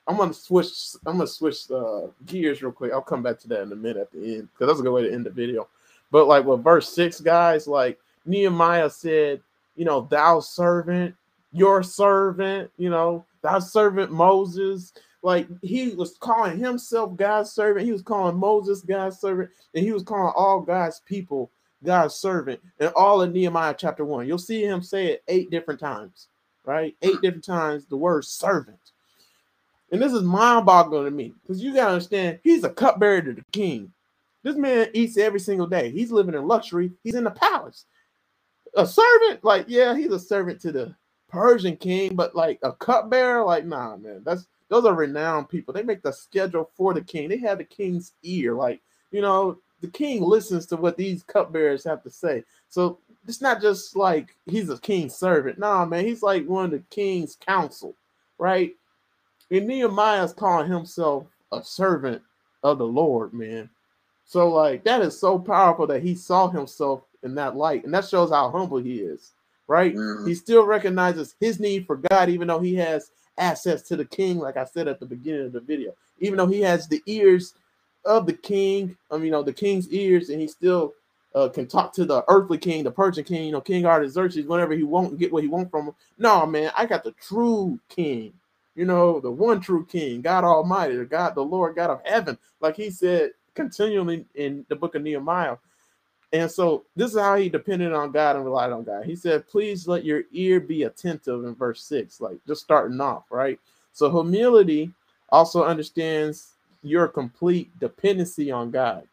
[0.08, 0.68] I'm gonna switch.
[1.06, 2.92] I'm gonna switch uh, gears real quick.
[2.92, 4.92] I'll come back to that in a minute at the end, because that's a good
[4.92, 5.68] way to end the video.
[6.10, 9.42] But like with verse six, guys, like Nehemiah said,
[9.76, 11.14] you know, thou servant,
[11.52, 14.94] your servant, you know, thou servant Moses.
[15.22, 19.92] Like he was calling himself God's servant, he was calling Moses God's servant, and he
[19.92, 21.50] was calling all God's people
[21.84, 22.60] God's servant.
[22.80, 26.28] And all in Nehemiah chapter one, you'll see him say it eight different times,
[26.64, 26.96] right?
[27.02, 28.92] Eight different times the word servant.
[29.90, 33.44] And this is mind-boggling to me because you gotta understand he's a cupbearer to the
[33.52, 33.92] king.
[34.42, 35.90] This man eats every single day.
[35.90, 36.92] He's living in luxury.
[37.02, 37.84] He's in the palace.
[38.76, 40.94] A servant, like yeah, he's a servant to the
[41.28, 45.72] Persian king, but like a cupbearer, like nah, man, that's those are renowned people.
[45.72, 47.28] They make the schedule for the king.
[47.28, 48.80] They have the king's ear, like
[49.10, 52.44] you know, the king listens to what these cupbearers have to say.
[52.68, 55.58] So it's not just like he's a king's servant.
[55.58, 57.94] Nah, man, he's like one of the king's council,
[58.38, 58.74] right?
[59.50, 62.22] And Nehemiah's calling himself a servant
[62.62, 63.70] of the Lord, man.
[64.24, 68.06] So like that is so powerful that he saw himself in that light, and that
[68.06, 69.32] shows how humble he is
[69.68, 69.94] right?
[69.94, 70.26] Mm-hmm.
[70.26, 74.38] He still recognizes his need for God, even though he has access to the king,
[74.38, 75.92] like I said at the beginning of the video.
[76.18, 77.54] Even though he has the ears
[78.04, 80.94] of the king, um, you know, the king's ears, and he still
[81.34, 84.72] uh, can talk to the earthly king, the Persian king, you know, King Artaxerxes, whenever
[84.72, 85.94] he won't get what he wants from him.
[86.16, 88.32] No, man, I got the true king,
[88.78, 92.38] you know, the one true king, God Almighty, the God, the Lord God of heaven,
[92.60, 95.56] like he said continually in the book of Nehemiah.
[96.32, 99.04] And so this is how he depended on God and relied on God.
[99.04, 103.24] He said, Please let your ear be attentive in verse six, like just starting off,
[103.30, 103.58] right?
[103.92, 104.92] So humility
[105.30, 106.52] also understands
[106.84, 109.08] your complete dependency on God.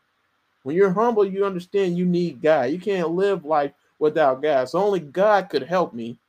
[0.61, 2.65] When you're humble, you understand you need God.
[2.65, 4.69] You can't live life without God.
[4.69, 6.19] So only God could help me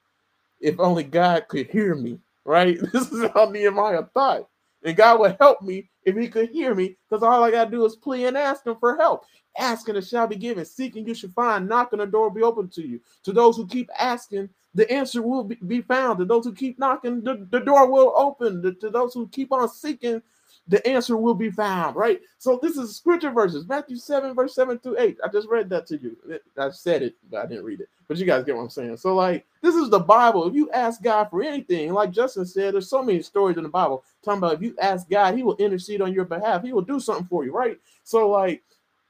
[0.60, 2.78] if only God could hear me, right?
[2.92, 4.48] This is how Nehemiah thought.
[4.84, 7.84] And God would help me if he could hear me, because all I gotta do
[7.84, 9.24] is plead and ask him for help.
[9.58, 12.68] Asking it shall be given, seeking you should find, knocking the door will be open
[12.70, 13.00] to you.
[13.24, 16.18] To those who keep asking, the answer will be, be found.
[16.18, 18.62] To those who keep knocking, the, the door will open.
[18.62, 20.22] To, to those who keep on seeking,
[20.68, 22.20] the answer will be found, right?
[22.38, 25.18] So this is scripture verses, Matthew 7, verse 7 through 8.
[25.24, 26.16] I just read that to you.
[26.58, 27.88] I said it, but I didn't read it.
[28.08, 28.96] But you guys get what I'm saying.
[28.96, 30.46] So, like, this is the Bible.
[30.48, 33.68] If you ask God for anything, like Justin said, there's so many stories in the
[33.68, 36.62] Bible talking about if you ask God, He will intercede on your behalf.
[36.62, 37.78] He will do something for you, right?
[38.04, 38.62] So, like,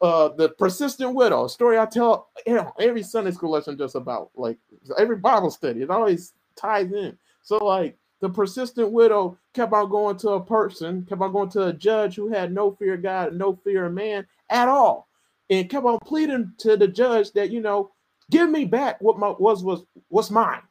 [0.02, 4.30] uh, the persistent widow story I tell you know, every Sunday school lesson just about
[4.34, 4.58] like
[4.98, 7.16] every Bible study, it always ties in.
[7.42, 11.66] So, like, the persistent widow kept on going to a person, kept on going to
[11.66, 15.08] a judge who had no fear of God, no fear of man at all,
[15.50, 17.90] and kept on pleading to the judge that you know,
[18.30, 20.62] give me back what my was was what's mine.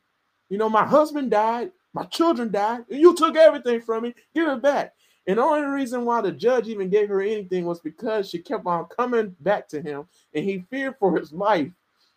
[0.50, 4.16] You know, my husband died, my children died, and you took everything from me.
[4.34, 4.93] Give it back.
[5.28, 8.66] And the only reason why the judge even gave her anything was because she kept
[8.68, 11.72] on coming back to him, and he feared for his life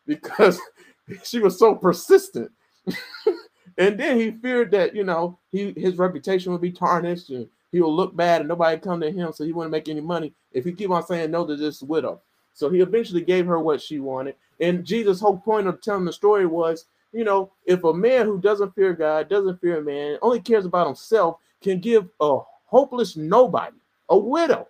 [0.07, 0.61] because
[1.23, 2.51] she was so persistent.
[3.79, 7.81] And then he feared that you know he his reputation would be tarnished and he
[7.81, 10.65] will look bad and nobody come to him, so he wouldn't make any money if
[10.65, 12.21] he keep on saying no to this widow.
[12.55, 14.35] So he eventually gave her what she wanted.
[14.61, 18.41] And Jesus' whole point of telling the story was you know, if a man who
[18.41, 23.17] doesn't fear God, doesn't fear a man, only cares about himself, can give a hopeless
[23.17, 23.77] nobody,
[24.11, 24.69] a widow,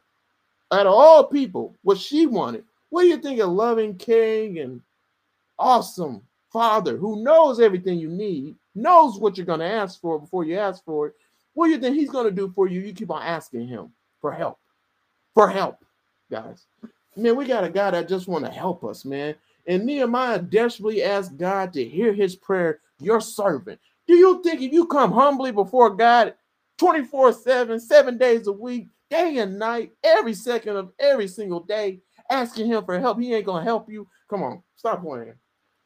[0.70, 4.80] out of all people, what she wanted, what do you think a loving, caring, and
[5.58, 6.22] awesome
[6.52, 10.58] father who knows everything you need, knows what you're going to ask for before you
[10.58, 11.14] ask for it?
[11.54, 12.80] What do you think he's going to do for you?
[12.80, 14.58] You keep on asking him for help,
[15.34, 15.84] for help,
[16.30, 16.66] guys.
[17.16, 19.34] Man, we got a guy that just want to help us, man.
[19.66, 23.80] And Nehemiah desperately asked God to hear his prayer, your servant.
[24.06, 26.34] Do you think if you come humbly before God
[26.78, 32.00] 24 7, seven days a week, day and night, every second of every single day,
[32.30, 34.06] asking him for help, he ain't going to help you?
[34.30, 35.34] Come on, stop playing.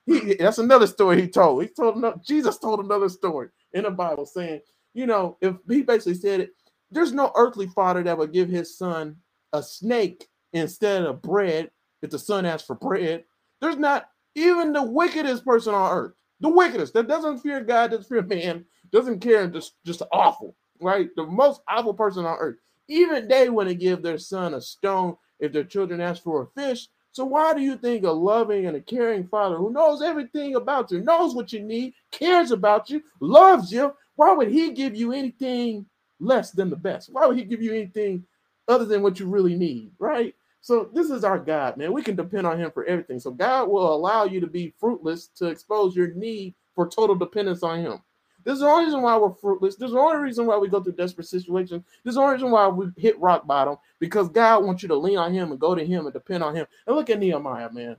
[0.07, 1.62] He, that's another story he told.
[1.62, 4.62] He told another, Jesus told another story in the Bible saying,
[4.94, 6.50] you know, if he basically said it,
[6.92, 9.16] there's no earthly father that would give his son
[9.55, 11.70] a snake instead of bread
[12.03, 13.24] if the son asks for bread.
[13.61, 18.09] There's not even the wickedest person on earth, the wickedest that doesn't fear God, doesn't
[18.09, 21.09] fear man, doesn't care, just just awful, right?
[21.16, 22.57] The most awful person on earth.
[22.88, 26.88] Even they to give their son a stone if their children ask for a fish.
[27.13, 30.91] So why do you think a loving and a caring father who knows everything about
[30.91, 35.13] you, knows what you need, cares about you, loves you, why would he give you
[35.13, 35.87] anything
[36.21, 37.13] less than the best?
[37.13, 38.25] Why would he give you anything
[38.67, 40.35] other than what you really need, right?
[40.63, 41.93] So this is our God, man.
[41.93, 43.19] We can depend on him for everything.
[43.21, 47.63] So God will allow you to be fruitless to expose your need for total dependence
[47.63, 48.01] on him.
[48.45, 49.76] This is the only reason why we're fruitless.
[49.76, 51.84] This is the only reason why we go through desperate situations.
[52.05, 54.97] This is the only reason why we hit rock bottom because God wants you to
[54.97, 56.66] lean on him and go to him and depend on him.
[56.86, 57.97] And look at Nehemiah, man.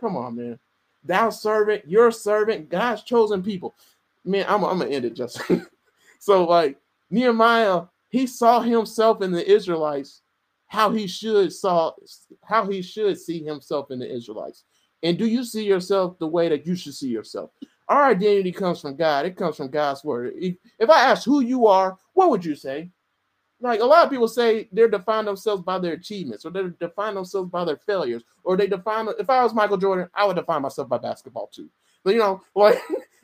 [0.00, 0.58] Come on, man.
[1.04, 3.74] Thou servant, your servant, God's chosen people.
[4.24, 5.40] Man, I'm, I'm gonna end it, just
[6.18, 6.78] so, like
[7.10, 10.22] Nehemiah, he saw himself in the Israelites
[10.66, 11.92] how he should saw
[12.42, 14.64] how he should see himself in the Israelites.
[15.02, 17.50] And do you see yourself the way that you should see yourself?
[17.88, 19.26] Our identity comes from God.
[19.26, 20.34] It comes from God's word.
[20.36, 22.90] If, I ask who you are, what would you say?
[23.60, 27.14] Like a lot of people say they're define themselves by their achievements, or they define
[27.14, 29.08] themselves by their failures, or they define.
[29.18, 31.70] If I was Michael Jordan, I would define myself by basketball too.
[32.04, 32.78] But you know, like,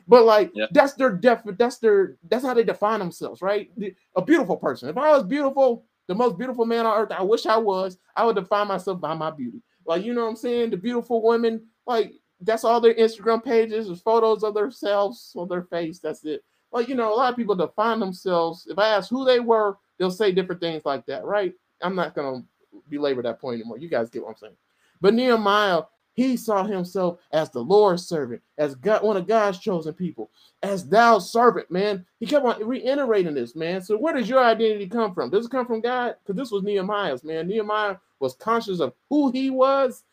[0.07, 0.65] but like yeah.
[0.71, 1.41] that's their def.
[1.45, 2.15] That's their.
[2.27, 3.69] That's how they define themselves, right?
[4.15, 4.89] A beautiful person.
[4.89, 7.11] If I was beautiful, the most beautiful man on earth.
[7.11, 7.97] I wish I was.
[8.15, 9.61] I would define myself by my beauty.
[9.85, 10.71] Like, you know what I'm saying?
[10.71, 15.63] The beautiful women, like, that's all their Instagram pages is photos of themselves or their
[15.63, 15.99] face.
[15.99, 16.43] That's it.
[16.71, 18.67] Like, you know, a lot of people define themselves.
[18.69, 21.53] If I ask who they were, they'll say different things like that, right?
[21.81, 22.43] I'm not to
[22.89, 23.77] belabor that point anymore.
[23.77, 24.55] You guys get what I'm saying.
[24.99, 29.93] But Nehemiah he saw himself as the Lord's servant, as God, one of God's chosen
[29.93, 30.29] people,
[30.61, 32.05] as thou servant, man.
[32.19, 33.81] He kept on reiterating this, man.
[33.81, 35.31] So where does your identity come from?
[35.31, 36.15] Does it come from God?
[36.23, 37.47] Because this was Nehemiah's, man.
[37.47, 40.03] Nehemiah was conscious of who he was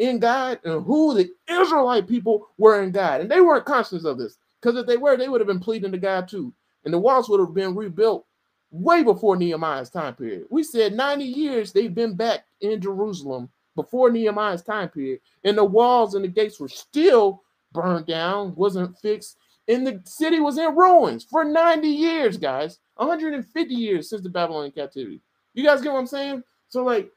[0.00, 3.20] in God and who the Israelite people were in God.
[3.20, 4.38] And they weren't conscious of this.
[4.60, 6.52] Because if they were, they would have been pleading to God too.
[6.84, 8.26] And the walls would have been rebuilt
[8.70, 10.46] way before Nehemiah's time period.
[10.48, 15.64] We said 90 years they've been back in Jerusalem before Nehemiah's time period, and the
[15.64, 17.42] walls and the gates were still
[17.72, 19.36] burned down, wasn't fixed,
[19.68, 22.78] and the city was in ruins for 90 years, guys.
[22.96, 25.20] 150 years since the Babylonian captivity.
[25.54, 26.42] You guys get what I'm saying?
[26.68, 27.10] So, like,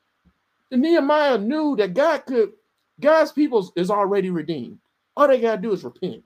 [0.71, 2.53] Nehemiah knew that God could,
[3.03, 4.79] God's people is already redeemed.
[5.15, 6.23] All they gotta do is repent.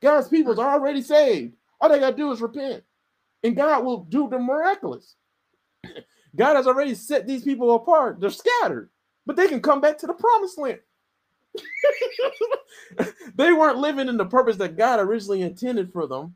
[0.00, 1.54] God's people is already saved.
[1.80, 2.84] All they gotta do is repent,
[3.42, 5.16] and God will do the miraculous.
[6.36, 8.20] God has already set these people apart.
[8.20, 8.90] They're scattered
[9.26, 10.80] but they can come back to the promised land.
[13.36, 16.34] they weren't living in the purpose that God originally intended for them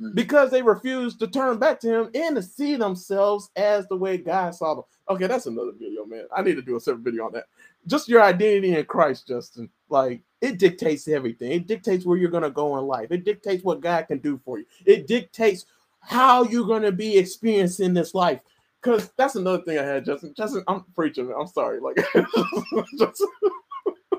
[0.00, 0.14] hmm.
[0.14, 4.16] because they refused to turn back to Him and to see themselves as the way
[4.16, 4.84] God saw them.
[5.10, 6.24] Okay, that's another video, man.
[6.34, 7.44] I need to do a separate video on that.
[7.86, 9.68] Just your identity in Christ, Justin.
[9.88, 11.52] Like it dictates everything.
[11.52, 13.08] It dictates where you're gonna go in life.
[13.10, 14.66] It dictates what God can do for you.
[14.86, 15.66] It dictates
[16.00, 18.40] how you're gonna be experiencing this life.
[18.82, 20.34] Cause that's another thing I had, Justin.
[20.36, 21.32] Justin, I'm preaching.
[21.38, 21.78] I'm sorry.
[21.80, 21.96] Like,
[22.98, 23.22] just,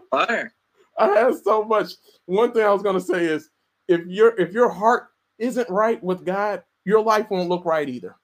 [0.10, 0.54] fire.
[0.98, 1.94] I had so much.
[2.26, 3.50] One thing I was gonna say is,
[3.88, 5.10] if your if your heart
[5.40, 8.16] isn't right with God, your life won't look right either.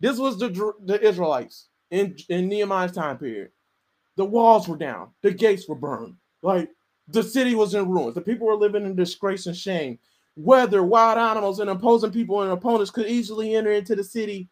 [0.00, 3.50] This was the the Israelites in in Nehemiah's time period.
[4.18, 5.10] The walls were down.
[5.22, 6.16] The gates were burned.
[6.42, 6.68] Like
[7.06, 8.16] the city was in ruins.
[8.16, 10.00] The people were living in disgrace and shame.
[10.34, 14.48] Whether wild animals and opposing people and opponents could easily enter into the city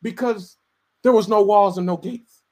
[0.00, 0.58] because
[1.02, 2.42] there was no walls and no gates.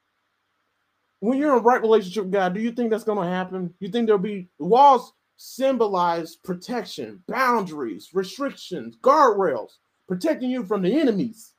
[1.21, 3.73] When you're in right relationship with God, do you think that's going to happen?
[3.79, 9.77] You think there'll be walls symbolize protection, boundaries, restrictions, guardrails,
[10.09, 11.53] protecting you from the enemies,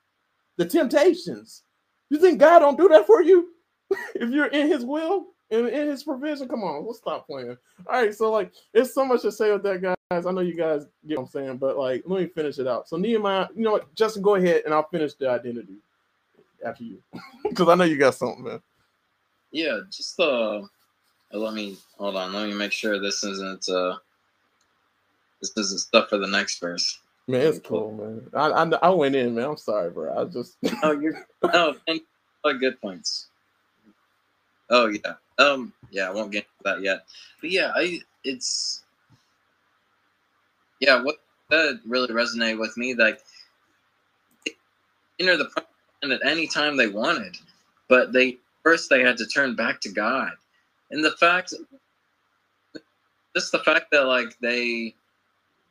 [0.59, 1.63] the temptations.
[2.11, 3.54] You think God don't do that for you
[4.15, 7.57] if you're in his will And in his provision, come on, we'll stop playing.
[7.87, 10.27] All right, so like it's so much to say with that, guys.
[10.27, 12.89] I know you guys get what I'm saying, but like let me finish it out.
[12.89, 15.77] So Nehemiah, you know what, Justin, go ahead and I'll finish the identity
[16.65, 17.03] after you.
[17.43, 18.61] Because I know you got something, man.
[19.53, 20.63] Yeah, just uh
[21.33, 23.97] let me hold on, let me make sure this isn't uh
[25.41, 27.01] this isn't stuff for the next verse.
[27.27, 28.29] Man, it's cool, man.
[28.35, 29.45] I, I, I went in, man.
[29.45, 30.19] I'm sorry, bro.
[30.19, 32.01] I just oh, you're oh, and
[32.45, 33.29] oh, good points.
[34.71, 36.09] Oh yeah, um, yeah.
[36.09, 37.07] I won't get into that yet,
[37.41, 38.85] but yeah, I it's
[40.81, 41.03] yeah.
[41.03, 41.17] What
[41.51, 43.21] that really resonated with me, like
[45.21, 45.51] enter the
[46.05, 47.37] at any time they wanted,
[47.89, 50.33] but they first they had to turn back to God,
[50.91, 51.55] and the fact,
[53.37, 54.95] just the fact that like they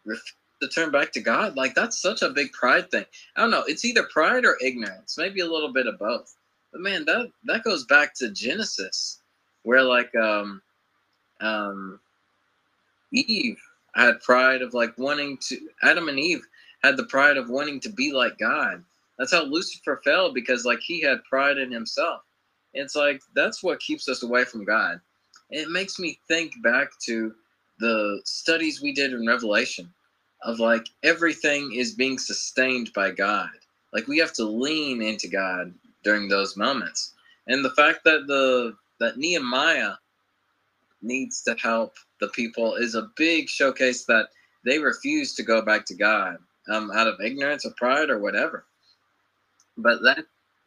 [0.06, 3.06] refused to turn back to God, like that's such a big pride thing.
[3.36, 3.64] I don't know.
[3.68, 6.36] It's either pride or ignorance, maybe a little bit of both.
[6.74, 9.22] But man, that that goes back to Genesis,
[9.64, 10.64] where like um
[11.42, 12.00] um
[13.14, 13.60] Eve
[13.96, 16.46] had pride of like wanting to Adam and Eve
[16.84, 18.84] had the pride of wanting to be like God.
[19.20, 22.22] That's how Lucifer fell because like he had pride in himself.
[22.74, 25.02] It's like that's what keeps us away from God.
[25.50, 27.34] It makes me think back to
[27.80, 29.94] the studies we did in Revelation
[30.44, 33.50] of like everything is being sustained by God.
[33.94, 35.74] Like we have to lean into God
[36.04, 37.14] during those moments.
[37.48, 39.94] And the fact that the that Nehemiah
[41.02, 44.28] needs to help the people is a big showcase that
[44.66, 46.38] they refuse to go back to God
[46.70, 48.66] um, out of ignorance or pride or whatever.
[49.78, 50.26] But that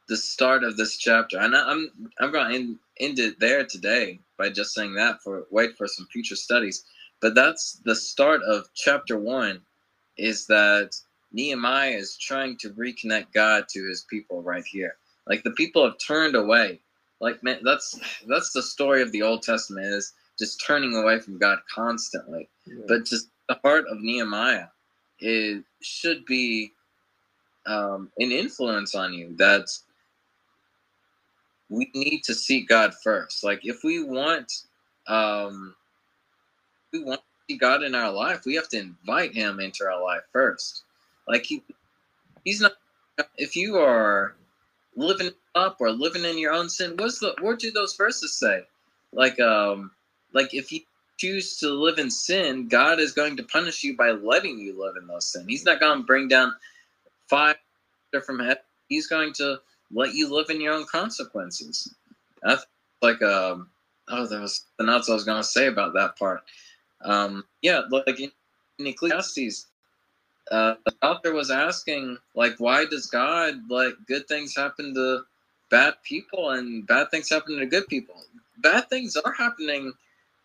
[0.08, 4.20] the start of this chapter, and I'm I'm going to end, end it there today
[4.38, 6.84] by just saying that for wait for some future studies.
[7.20, 9.62] But that's the start of chapter one
[10.18, 10.90] is that
[11.32, 14.96] Nehemiah is trying to reconnect God to his people right here.
[15.26, 16.80] Like the people have turned away.
[17.20, 17.98] Like man, that's
[18.28, 22.48] that's the story of the Old Testament is just turning away from God constantly.
[22.66, 22.84] Yeah.
[22.88, 24.66] But just the heart of Nehemiah
[25.18, 26.72] it should be
[27.66, 29.84] um, an influence on you That's
[31.68, 33.42] we need to seek God first.
[33.42, 34.52] Like if we want
[35.08, 35.74] um,
[36.92, 40.22] we want see God in our life, we have to invite Him into our life
[40.32, 40.84] first.
[41.26, 41.62] Like He,
[42.44, 42.72] He's not.
[43.36, 44.36] If you are
[44.96, 48.62] living up or living in your own sin, what's the what do those verses say?
[49.12, 49.92] Like, um,
[50.32, 50.80] like if you
[51.18, 54.96] choose to live in sin, God is going to punish you by letting you live
[54.96, 55.48] in those sin.
[55.48, 56.54] He's not going to bring down
[57.28, 57.56] fire
[58.24, 58.58] from heaven.
[58.88, 59.60] He's going to
[59.92, 61.94] let you live in your own consequences.
[62.42, 62.66] That's
[63.02, 63.68] like um
[64.08, 66.42] oh, there was the else I was going to say about that part.
[67.02, 68.30] Um, yeah, like in
[68.78, 69.66] Ecclesiastes,
[70.50, 75.22] uh, the author was asking, like, why does God let good things happen to
[75.70, 78.16] bad people and bad things happen to good people?
[78.58, 79.92] Bad things are happening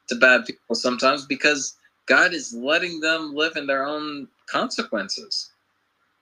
[0.10, 1.78] to bad people sometimes because
[2.08, 5.52] God is letting them live in their own consequences.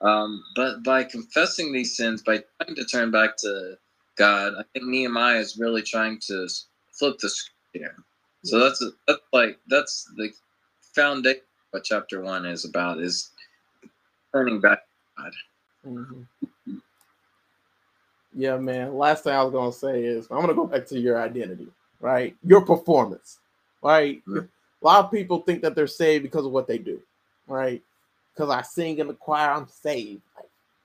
[0.02, 3.78] Um, but by confessing these sins, by trying to turn back to
[4.18, 6.48] God, I think Nehemiah is really trying to
[6.94, 7.96] flip the script here.
[8.44, 10.32] So that's a, that's like that's the
[10.96, 11.42] foundation.
[11.72, 13.32] What chapter one is about is
[14.34, 14.80] turning back
[15.18, 15.32] God.
[15.88, 16.76] Mm-hmm.
[18.34, 18.96] Yeah, man.
[18.96, 21.68] Last thing I was gonna say is I'm gonna go back to your identity,
[22.00, 22.36] right?
[22.44, 23.40] Your performance,
[23.82, 24.22] right?
[24.28, 24.46] Mm-hmm.
[24.82, 27.02] A lot of people think that they're saved because of what they do,
[27.48, 27.82] right?
[28.34, 30.22] Because I sing in the choir, I'm saved,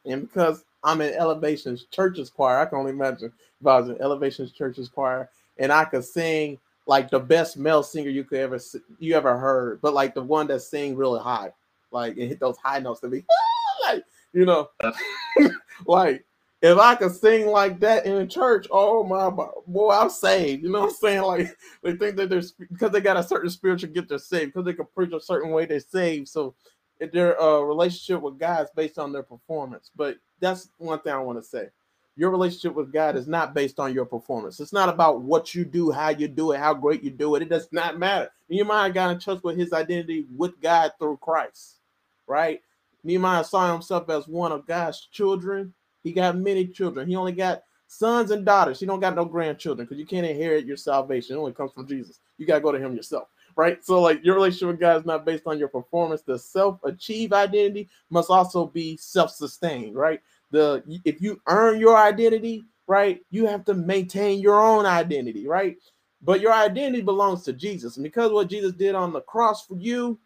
[0.05, 4.01] and because I'm in Elevations Church's choir, I can only imagine if I was in
[4.01, 8.59] Elevations Church's choir and I could sing like the best male singer you could ever
[8.99, 11.53] you ever heard, but like the one that sing really high,
[11.95, 13.25] like and hit those high notes to be
[13.87, 14.69] like you know,
[15.87, 16.25] like
[16.61, 20.63] if I could sing like that in a church, oh my boy, I'm saved.
[20.63, 21.23] You know what I'm saying?
[21.23, 24.65] Like they think that they're because they got a certain spiritual gift, they're saved because
[24.67, 26.29] they can preach a certain way, they're saved.
[26.29, 26.55] So
[27.01, 29.91] if their uh, relationship with God is based on their performance.
[29.95, 31.69] But that's one thing I want to say
[32.17, 34.61] your relationship with God is not based on your performance.
[34.61, 37.43] It's not about what you do, how you do it, how great you do it.
[37.43, 38.31] It does not matter.
[38.49, 41.81] Nehemiah got in touch with his identity with God through Christ,
[42.27, 42.61] right?
[43.03, 45.75] Nehemiah saw himself as one of God's children.
[46.03, 47.09] He got many children.
[47.09, 48.81] He only got sons and daughters.
[48.81, 51.37] He don't got no grandchildren because you can't inherit your salvation.
[51.37, 52.21] It only comes from Jesus.
[52.39, 53.85] You got to go to him yourself, right?
[53.85, 56.23] So, like, your relationship with God is not based on your performance.
[56.23, 60.21] The self-achieved identity must also be self-sustained, right?
[60.55, 65.77] the if you earn your identity, right, you have to maintain your own identity, right?
[66.23, 67.97] But your identity belongs to Jesus.
[67.97, 70.19] And because what Jesus did on the cross for you,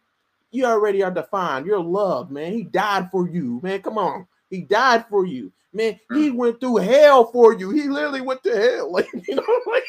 [0.51, 1.65] you already are defined.
[1.65, 2.53] You're loved, man.
[2.53, 3.81] He died for you, man.
[3.81, 4.27] Come on.
[4.49, 5.51] He died for you.
[5.71, 6.35] Man, he mm.
[6.35, 7.69] went through hell for you.
[7.69, 8.91] He literally went to hell.
[8.91, 9.83] Like, you know, like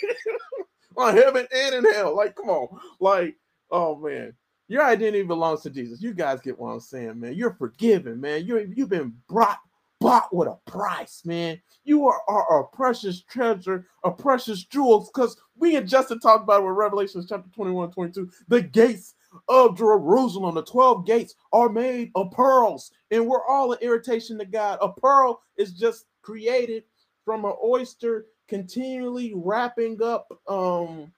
[0.96, 2.14] on heaven and in hell.
[2.14, 2.78] Like, come on.
[3.00, 3.36] Like,
[3.70, 4.34] oh man.
[4.68, 6.00] Your identity belongs to Jesus.
[6.00, 7.34] You guys get what I'm saying, man.
[7.34, 8.46] You're forgiven, man.
[8.46, 9.58] You're you've been brought
[10.00, 11.60] bought with a price, man.
[11.84, 16.62] You are, are a precious treasure, a precious jewels, because we had just talked about
[16.62, 18.30] it with Revelation chapter 21, 22.
[18.48, 19.14] The gates
[19.48, 24.44] of Jerusalem, the 12 gates are made of pearls, and we're all an irritation to
[24.44, 24.78] God.
[24.80, 26.84] A pearl is just created
[27.24, 31.12] from an oyster continually wrapping up um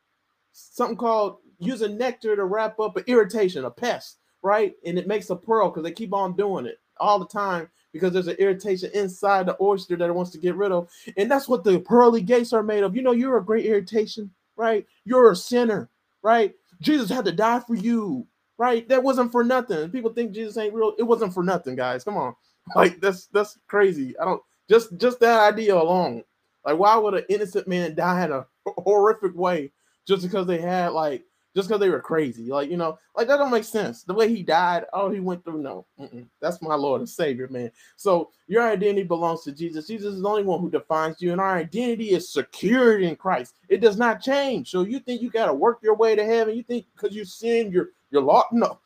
[0.53, 4.75] something called using nectar to wrap up an irritation, a pest, right?
[4.85, 8.13] And it makes a pearl because they keep on doing it all the time because
[8.13, 10.89] there's an irritation inside the oyster that it wants to get rid of.
[11.17, 12.97] And that's what the pearly gates are made of.
[12.97, 14.87] You know, you're a great irritation, right?
[15.05, 15.89] You're a sinner,
[16.23, 16.55] right?
[16.83, 18.29] Jesus had to die for you,
[18.59, 18.89] right?
[18.91, 19.91] That wasn't for nothing.
[19.91, 20.95] People think Jesus ain't real.
[20.99, 22.05] It wasn't for nothing, guys.
[22.05, 22.37] Come on.
[22.77, 24.19] Like that's that's crazy.
[24.21, 26.25] I don't just just that idea alone.
[26.67, 28.47] Like, why would an innocent man die in a
[28.79, 29.73] horrific way
[30.09, 31.25] just because they had like
[31.55, 32.51] just because they were crazy.
[32.51, 34.03] Like, you know, like that don't make sense.
[34.03, 35.87] The way he died, all he went through, no.
[36.01, 36.27] Mm-mm.
[36.41, 37.71] That's my Lord and Savior, man.
[37.97, 39.87] So your identity belongs to Jesus.
[39.87, 43.55] Jesus is the only one who defines you, and our identity is secured in Christ.
[43.69, 44.71] It does not change.
[44.71, 46.57] So you think you got to work your way to heaven?
[46.57, 48.53] You think because you sin, you're you're lost?
[48.53, 48.79] No.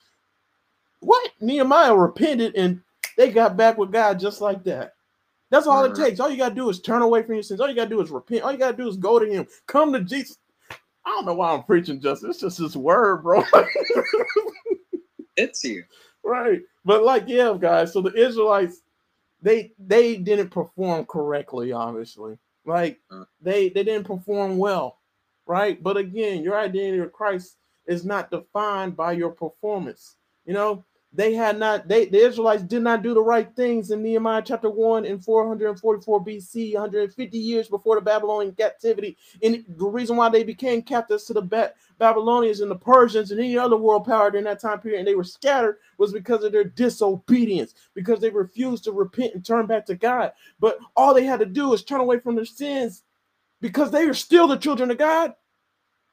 [1.00, 1.30] What?
[1.40, 2.80] Nehemiah repented and
[3.16, 4.94] they got back with God just like that.
[5.50, 6.02] That's all it mm-hmm.
[6.02, 6.20] takes.
[6.20, 7.60] All you got to do is turn away from your sins.
[7.60, 8.42] All you got to do is repent.
[8.42, 9.46] All you got to do is go to Him.
[9.66, 10.38] Come to Jesus.
[11.06, 13.44] I don't know why I'm preaching just it's just this word, bro.
[15.36, 15.84] it's you.
[16.24, 16.62] Right.
[16.84, 17.92] But like, yeah, guys.
[17.92, 18.82] So the Israelites,
[19.40, 22.38] they they didn't perform correctly, obviously.
[22.64, 23.24] Like uh.
[23.40, 24.98] they they didn't perform well,
[25.46, 25.80] right?
[25.80, 30.16] But again, your identity of Christ is not defined by your performance.
[30.44, 30.84] You know,
[31.16, 34.70] they had not they the Israelites did not do the right things in Nehemiah chapter
[34.70, 39.16] 1 in 444 BC 150 years before the Babylonian captivity.
[39.42, 43.40] And the reason why they became captives to the ba- Babylonians and the Persians and
[43.40, 46.52] any other world power during that time period and they were scattered was because of
[46.52, 50.32] their disobedience because they refused to repent and turn back to God.
[50.60, 53.04] But all they had to do is turn away from their sins
[53.60, 55.34] because they are still the children of God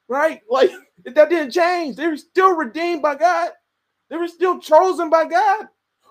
[0.09, 0.41] right?
[0.49, 0.71] Like
[1.05, 1.97] that didn't change.
[1.97, 3.51] They were still redeemed by God
[4.13, 5.67] they were still chosen by God.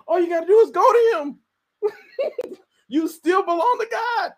[0.08, 1.38] All you got to do is go to Him.
[2.88, 4.32] you still belong to God.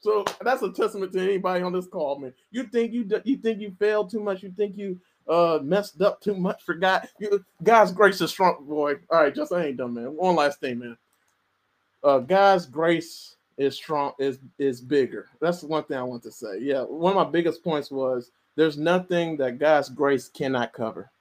[0.00, 2.34] So that's a testament to anybody on this call, man.
[2.50, 4.42] You think you you think you failed too much?
[4.42, 7.06] You think you uh messed up too much for God?
[7.20, 8.94] You, God's grace is strong, boy.
[9.08, 10.16] All right, just I ain't done, man.
[10.16, 10.96] One last thing, man.
[12.02, 15.28] Uh, God's grace is strong is is bigger.
[15.40, 16.58] That's the one thing I want to say.
[16.60, 21.12] Yeah, one of my biggest points was there's nothing that God's grace cannot cover,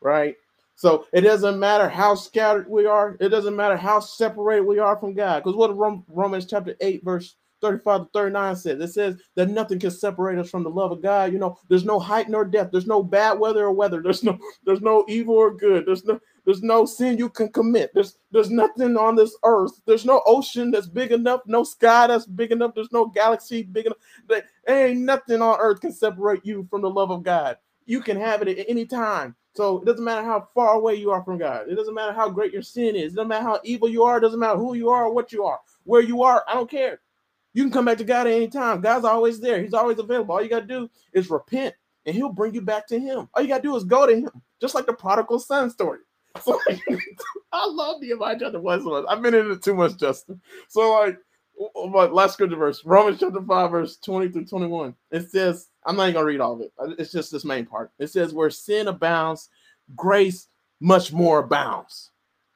[0.00, 0.36] right?
[0.78, 4.96] So it doesn't matter how scattered we are, it doesn't matter how separated we are
[4.96, 5.42] from God.
[5.42, 5.76] Because what
[6.06, 10.48] Romans chapter 8, verse 35 to 39 says, it says that nothing can separate us
[10.48, 11.32] from the love of God.
[11.32, 14.38] You know, there's no height nor depth, there's no bad weather or weather, there's no
[14.64, 17.90] there's no evil or good, there's no there's no sin you can commit.
[17.92, 19.82] There's there's nothing on this earth.
[19.84, 23.86] There's no ocean that's big enough, no sky that's big enough, there's no galaxy big
[23.86, 23.98] enough.
[24.28, 27.56] There ain't nothing on earth can separate you from the love of God.
[27.88, 29.34] You can have it at any time.
[29.54, 31.68] So it doesn't matter how far away you are from God.
[31.68, 33.14] It doesn't matter how great your sin is.
[33.14, 34.18] It doesn't matter how evil you are.
[34.18, 36.44] It doesn't matter who you are or what you are, where you are.
[36.46, 37.00] I don't care.
[37.54, 38.82] You can come back to God at any time.
[38.82, 39.62] God's always there.
[39.62, 40.34] He's always available.
[40.34, 41.74] All you got to do is repent
[42.04, 43.28] and he'll bring you back to him.
[43.34, 44.30] All you got to do is go to him,
[44.60, 46.00] just like the prodigal son story.
[46.44, 46.60] So
[47.52, 49.06] I love the Elijah chapter one.
[49.08, 50.40] I've been in it too much, Justin.
[50.68, 51.18] So like,
[51.90, 54.94] but last scripture verse, Romans chapter 5, verse 20 through 21.
[55.10, 56.72] It says, I'm not even gonna read all of it.
[56.98, 57.90] It's just this main part.
[57.98, 59.48] It says, Where sin abounds,
[59.96, 60.48] grace
[60.80, 62.10] much more abounds.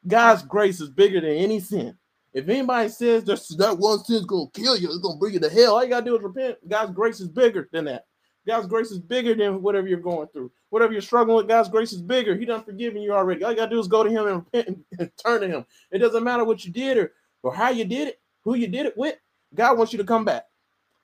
[0.06, 1.96] God's grace is bigger than any sin.
[2.32, 5.50] If anybody says that one sin is gonna kill you, it's gonna bring you to
[5.50, 6.56] hell, all you gotta do is repent.
[6.68, 8.06] God's grace is bigger than that.
[8.46, 10.50] God's grace is bigger than whatever you're going through.
[10.70, 12.36] Whatever you're struggling with, God's grace is bigger.
[12.36, 13.44] He done forgiven you already.
[13.44, 15.66] All you gotta do is go to Him and repent and, turn to Him.
[15.92, 17.12] It doesn't matter what you did or,
[17.42, 19.16] or how you did it who you did it with,
[19.54, 20.46] God wants you to come back.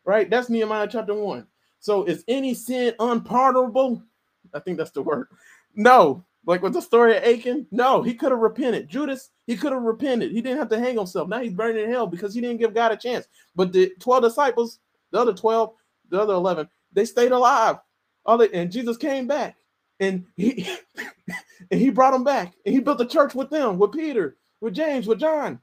[0.04, 0.28] Right?
[0.28, 1.46] That's Nehemiah chapter 1.
[1.80, 4.02] So is any sin unpardonable?
[4.54, 5.28] I think that's the word.
[5.74, 6.24] No.
[6.46, 8.88] Like with the story of Achan, no, he could have repented.
[8.88, 10.30] Judas, he could have repented.
[10.30, 11.28] He didn't have to hang himself.
[11.28, 13.26] Now he's burning in hell because he didn't give God a chance.
[13.54, 14.78] But the 12 disciples,
[15.10, 15.74] the other 12,
[16.08, 17.76] the other 11, they stayed alive.
[18.24, 19.56] All they, and Jesus came back
[20.00, 20.66] and he
[21.70, 24.72] and he brought them back and he built a church with them, with Peter, with
[24.72, 25.60] James, with John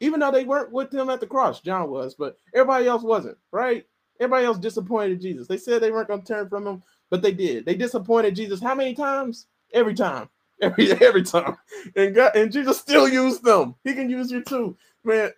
[0.00, 3.38] even though they weren't with him at the cross, John was, but everybody else wasn't,
[3.50, 3.84] right?
[4.20, 5.46] Everybody else disappointed Jesus.
[5.46, 7.64] They said they weren't going to turn from him, but they did.
[7.66, 9.46] They disappointed Jesus how many times?
[9.72, 10.28] Every time.
[10.62, 11.58] Every every time.
[11.96, 13.74] And God and Jesus still used them.
[13.84, 14.74] He can use you too.
[15.04, 15.30] Man,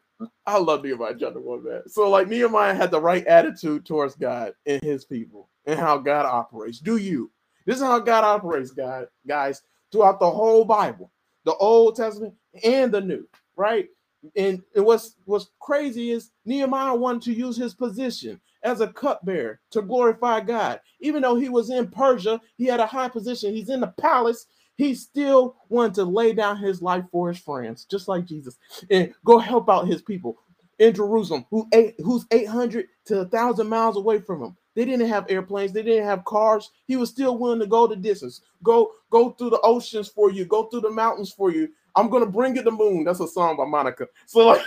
[0.47, 1.83] I love Nehemiah chapter one, man.
[1.89, 6.25] So like Nehemiah had the right attitude towards God and his people and how God
[6.25, 6.79] operates.
[6.79, 7.33] Do you?
[7.67, 11.11] This is how God operates, God, guys, throughout the whole Bible,
[11.45, 13.89] the Old Testament and the New, right?
[14.37, 19.61] And, and what's what's crazy is Nehemiah wanted to use his position as a cupbearer
[19.71, 20.81] to glorify God.
[21.01, 23.55] Even though he was in Persia, he had a high position.
[23.55, 24.47] He's in the palace.
[24.77, 28.57] He still wanted to lay down his life for his friends, just like Jesus,
[28.91, 30.39] and go help out his people
[30.79, 34.57] in Jerusalem, who eight, who's 800 to 1,000 miles away from him.
[34.77, 36.71] They didn't have airplanes, they didn't have cars.
[36.87, 40.45] He was still willing to go the distance, go go through the oceans for you,
[40.45, 41.69] go through the mountains for you.
[41.97, 43.03] I'm gonna bring you the moon.
[43.03, 44.07] That's a song by Monica.
[44.27, 44.63] So like,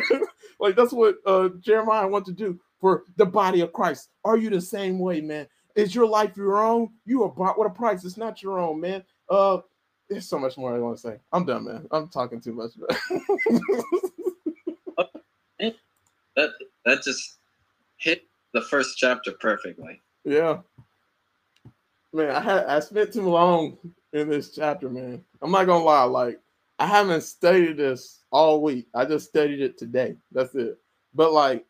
[0.60, 4.10] like that's what uh, Jeremiah wanted to do for the body of Christ.
[4.24, 5.46] Are you the same way, man?
[5.76, 6.90] Is your life your own?
[7.04, 8.04] You are bought with a price.
[8.04, 9.04] It's not your own, man.
[9.28, 9.58] Uh,
[10.08, 11.18] there's so much more I want to say.
[11.32, 11.86] I'm done, man.
[11.92, 12.72] I'm talking too much.
[16.36, 16.50] that
[16.84, 17.36] that just
[17.98, 20.00] hit the first chapter perfectly.
[20.24, 20.58] Yeah.
[22.12, 23.78] Man, I had I spent too long
[24.12, 25.24] in this chapter, man.
[25.40, 26.40] I'm not gonna lie, like
[26.80, 28.88] I haven't studied this all week.
[28.94, 30.16] I just studied it today.
[30.32, 30.78] That's it.
[31.14, 31.64] But like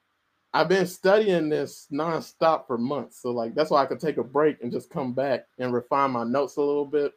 [0.53, 3.21] I've been studying this nonstop for months.
[3.21, 6.11] So like that's why I could take a break and just come back and refine
[6.11, 7.13] my notes a little bit.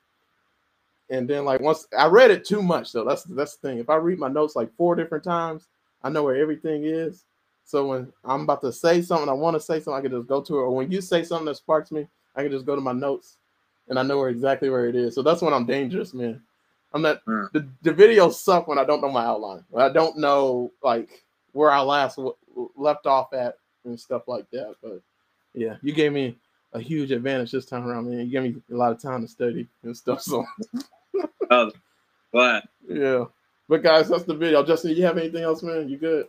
[1.10, 3.04] And then like once I read it too much though.
[3.04, 3.78] That's that's the thing.
[3.80, 5.68] If I read my notes like four different times,
[6.04, 7.26] I know where everything is.
[7.66, 10.28] So when I'm about to say something, I want to say something, I can just
[10.28, 10.62] go to it.
[10.62, 13.38] Or when you say something that sparks me, I can just go to my notes
[13.88, 15.16] and I know where exactly where it is.
[15.16, 16.42] So that's when I'm dangerous, man.
[16.94, 17.52] I'm not mm.
[17.54, 19.64] the, the videos suck when I don't know my outline.
[19.70, 21.24] When I don't know like
[21.54, 22.20] where I last
[22.76, 24.76] left off at and stuff like that.
[24.82, 25.02] But
[25.54, 26.38] yeah, you gave me
[26.74, 28.26] a huge advantage this time around, man.
[28.26, 30.22] You gave me a lot of time to study and stuff.
[30.22, 30.46] So
[31.52, 31.72] oh,
[32.32, 32.64] glad.
[32.88, 33.26] Yeah.
[33.70, 34.64] But guys, that's the video.
[34.64, 35.88] Justin, you have anything else, man?
[35.88, 36.28] You good?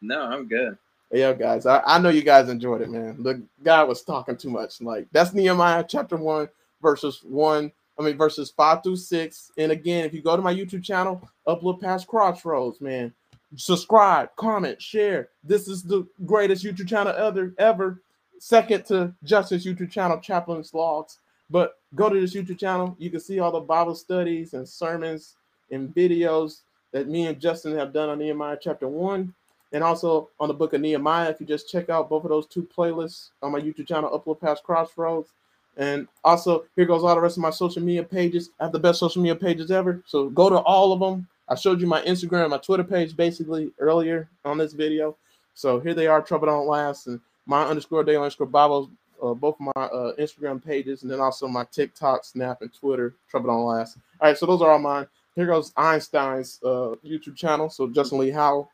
[0.00, 0.76] No, I'm good.
[1.10, 3.22] Yeah, guys, I, I know you guys enjoyed it, man.
[3.22, 4.82] The guy was talking too much.
[4.82, 6.48] Like that's Nehemiah chapter one,
[6.82, 7.72] verses one.
[7.98, 9.50] I mean, verses five through six.
[9.56, 13.14] And again, if you go to my YouTube channel, upload past Crossroads, man.
[13.56, 15.30] Subscribe, comment, share.
[15.42, 18.00] This is the greatest YouTube channel ever, ever.
[18.38, 21.18] Second to Justin's YouTube channel, Chaplain's Logs.
[21.50, 22.94] But go to this YouTube channel.
[22.98, 25.34] You can see all the Bible studies and sermons
[25.70, 26.60] and videos
[26.92, 29.34] that me and Justin have done on Nehemiah chapter one
[29.72, 31.30] and also on the book of Nehemiah.
[31.30, 34.40] If you just check out both of those two playlists on my YouTube channel, Upload
[34.40, 35.30] Past Crossroads.
[35.76, 38.50] And also, here goes all the rest of my social media pages.
[38.58, 40.02] I have the best social media pages ever.
[40.06, 41.28] So go to all of them.
[41.48, 45.16] I showed you my Instagram, my Twitter page basically earlier on this video.
[45.54, 48.90] So here they are, Trouble Don't Last, and my underscore day underscore Bible,
[49.22, 53.48] uh, both my uh, Instagram pages, and then also my TikTok, Snap, and Twitter, Trouble
[53.48, 53.98] Don't Last.
[54.20, 55.06] All right, so those are all mine.
[55.34, 57.70] Here goes Einstein's uh, YouTube channel.
[57.70, 58.70] So Justin Lee Howell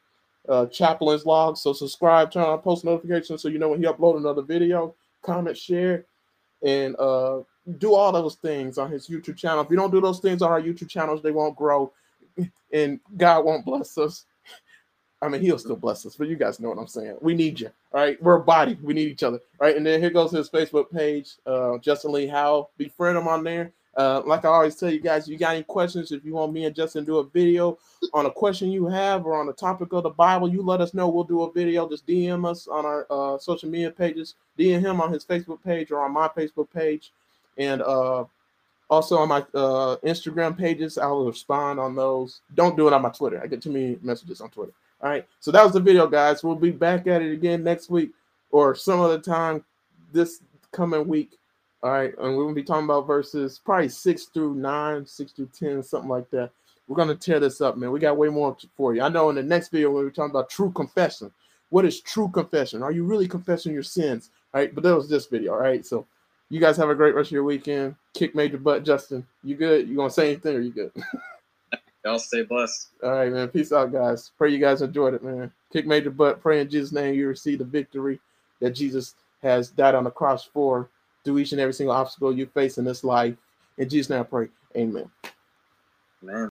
[0.48, 1.56] uh, Chaplain's log.
[1.56, 4.94] So subscribe, turn on post notifications so you know when he upload another video.
[5.22, 6.04] Comment, share,
[6.62, 7.40] and uh,
[7.78, 9.64] do all those things on his YouTube channel.
[9.64, 11.92] If you don't do those things on our YouTube channels, they won't grow,
[12.72, 14.24] and God won't bless us.
[15.22, 17.16] I mean, he'll still bless us, but you guys know what I'm saying.
[17.22, 18.22] We need you, all right?
[18.22, 18.78] We're a body.
[18.82, 19.74] We need each other, right?
[19.74, 22.70] And then here goes his Facebook page, uh, Justin Lee Howell.
[22.76, 23.72] Befriend him on there.
[23.96, 26.52] Uh, like I always tell you guys, if you got any questions, if you want
[26.52, 27.78] me and Justin to do a video
[28.12, 30.94] on a question you have or on a topic of the Bible, you let us
[30.94, 31.08] know.
[31.08, 31.88] We'll do a video.
[31.88, 35.90] Just DM us on our uh, social media pages, DM him on his Facebook page
[35.90, 37.12] or on my Facebook page,
[37.56, 38.24] and uh,
[38.90, 40.98] also on my uh, Instagram pages.
[40.98, 42.40] I will respond on those.
[42.54, 43.40] Don't do it on my Twitter.
[43.42, 44.72] I get too many messages on Twitter.
[45.00, 45.26] All right.
[45.40, 46.42] So that was the video, guys.
[46.42, 48.12] We'll be back at it again next week
[48.50, 49.64] or some other time
[50.12, 50.40] this
[50.72, 51.38] coming week
[51.84, 55.50] all right, and we're gonna be talking about verses probably six through nine, six through
[55.52, 56.50] ten, something like that.
[56.88, 57.90] We're gonna tear this up, man.
[57.90, 59.02] We got way more for you.
[59.02, 61.30] I know in the next video we're talking about true confession.
[61.68, 62.82] What is true confession?
[62.82, 64.30] Are you really confessing your sins?
[64.54, 65.52] All right, but that was this video.
[65.52, 66.06] All right, so
[66.54, 67.96] you guys have a great rest of your weekend.
[68.12, 69.26] Kick major butt, Justin.
[69.42, 69.88] You good?
[69.88, 70.92] You gonna say anything or you good?
[72.04, 72.90] Y'all stay blessed.
[73.02, 73.48] All right, man.
[73.48, 74.30] Peace out, guys.
[74.38, 75.50] Pray you guys enjoyed it, man.
[75.72, 76.40] Kick major butt.
[76.40, 78.20] Pray in Jesus' name you receive the victory
[78.60, 80.88] that Jesus has died on the cross for
[81.24, 83.34] through each and every single obstacle you face in this life.
[83.78, 84.48] In Jesus' name I pray.
[84.76, 85.10] Amen.
[86.22, 86.36] Amen.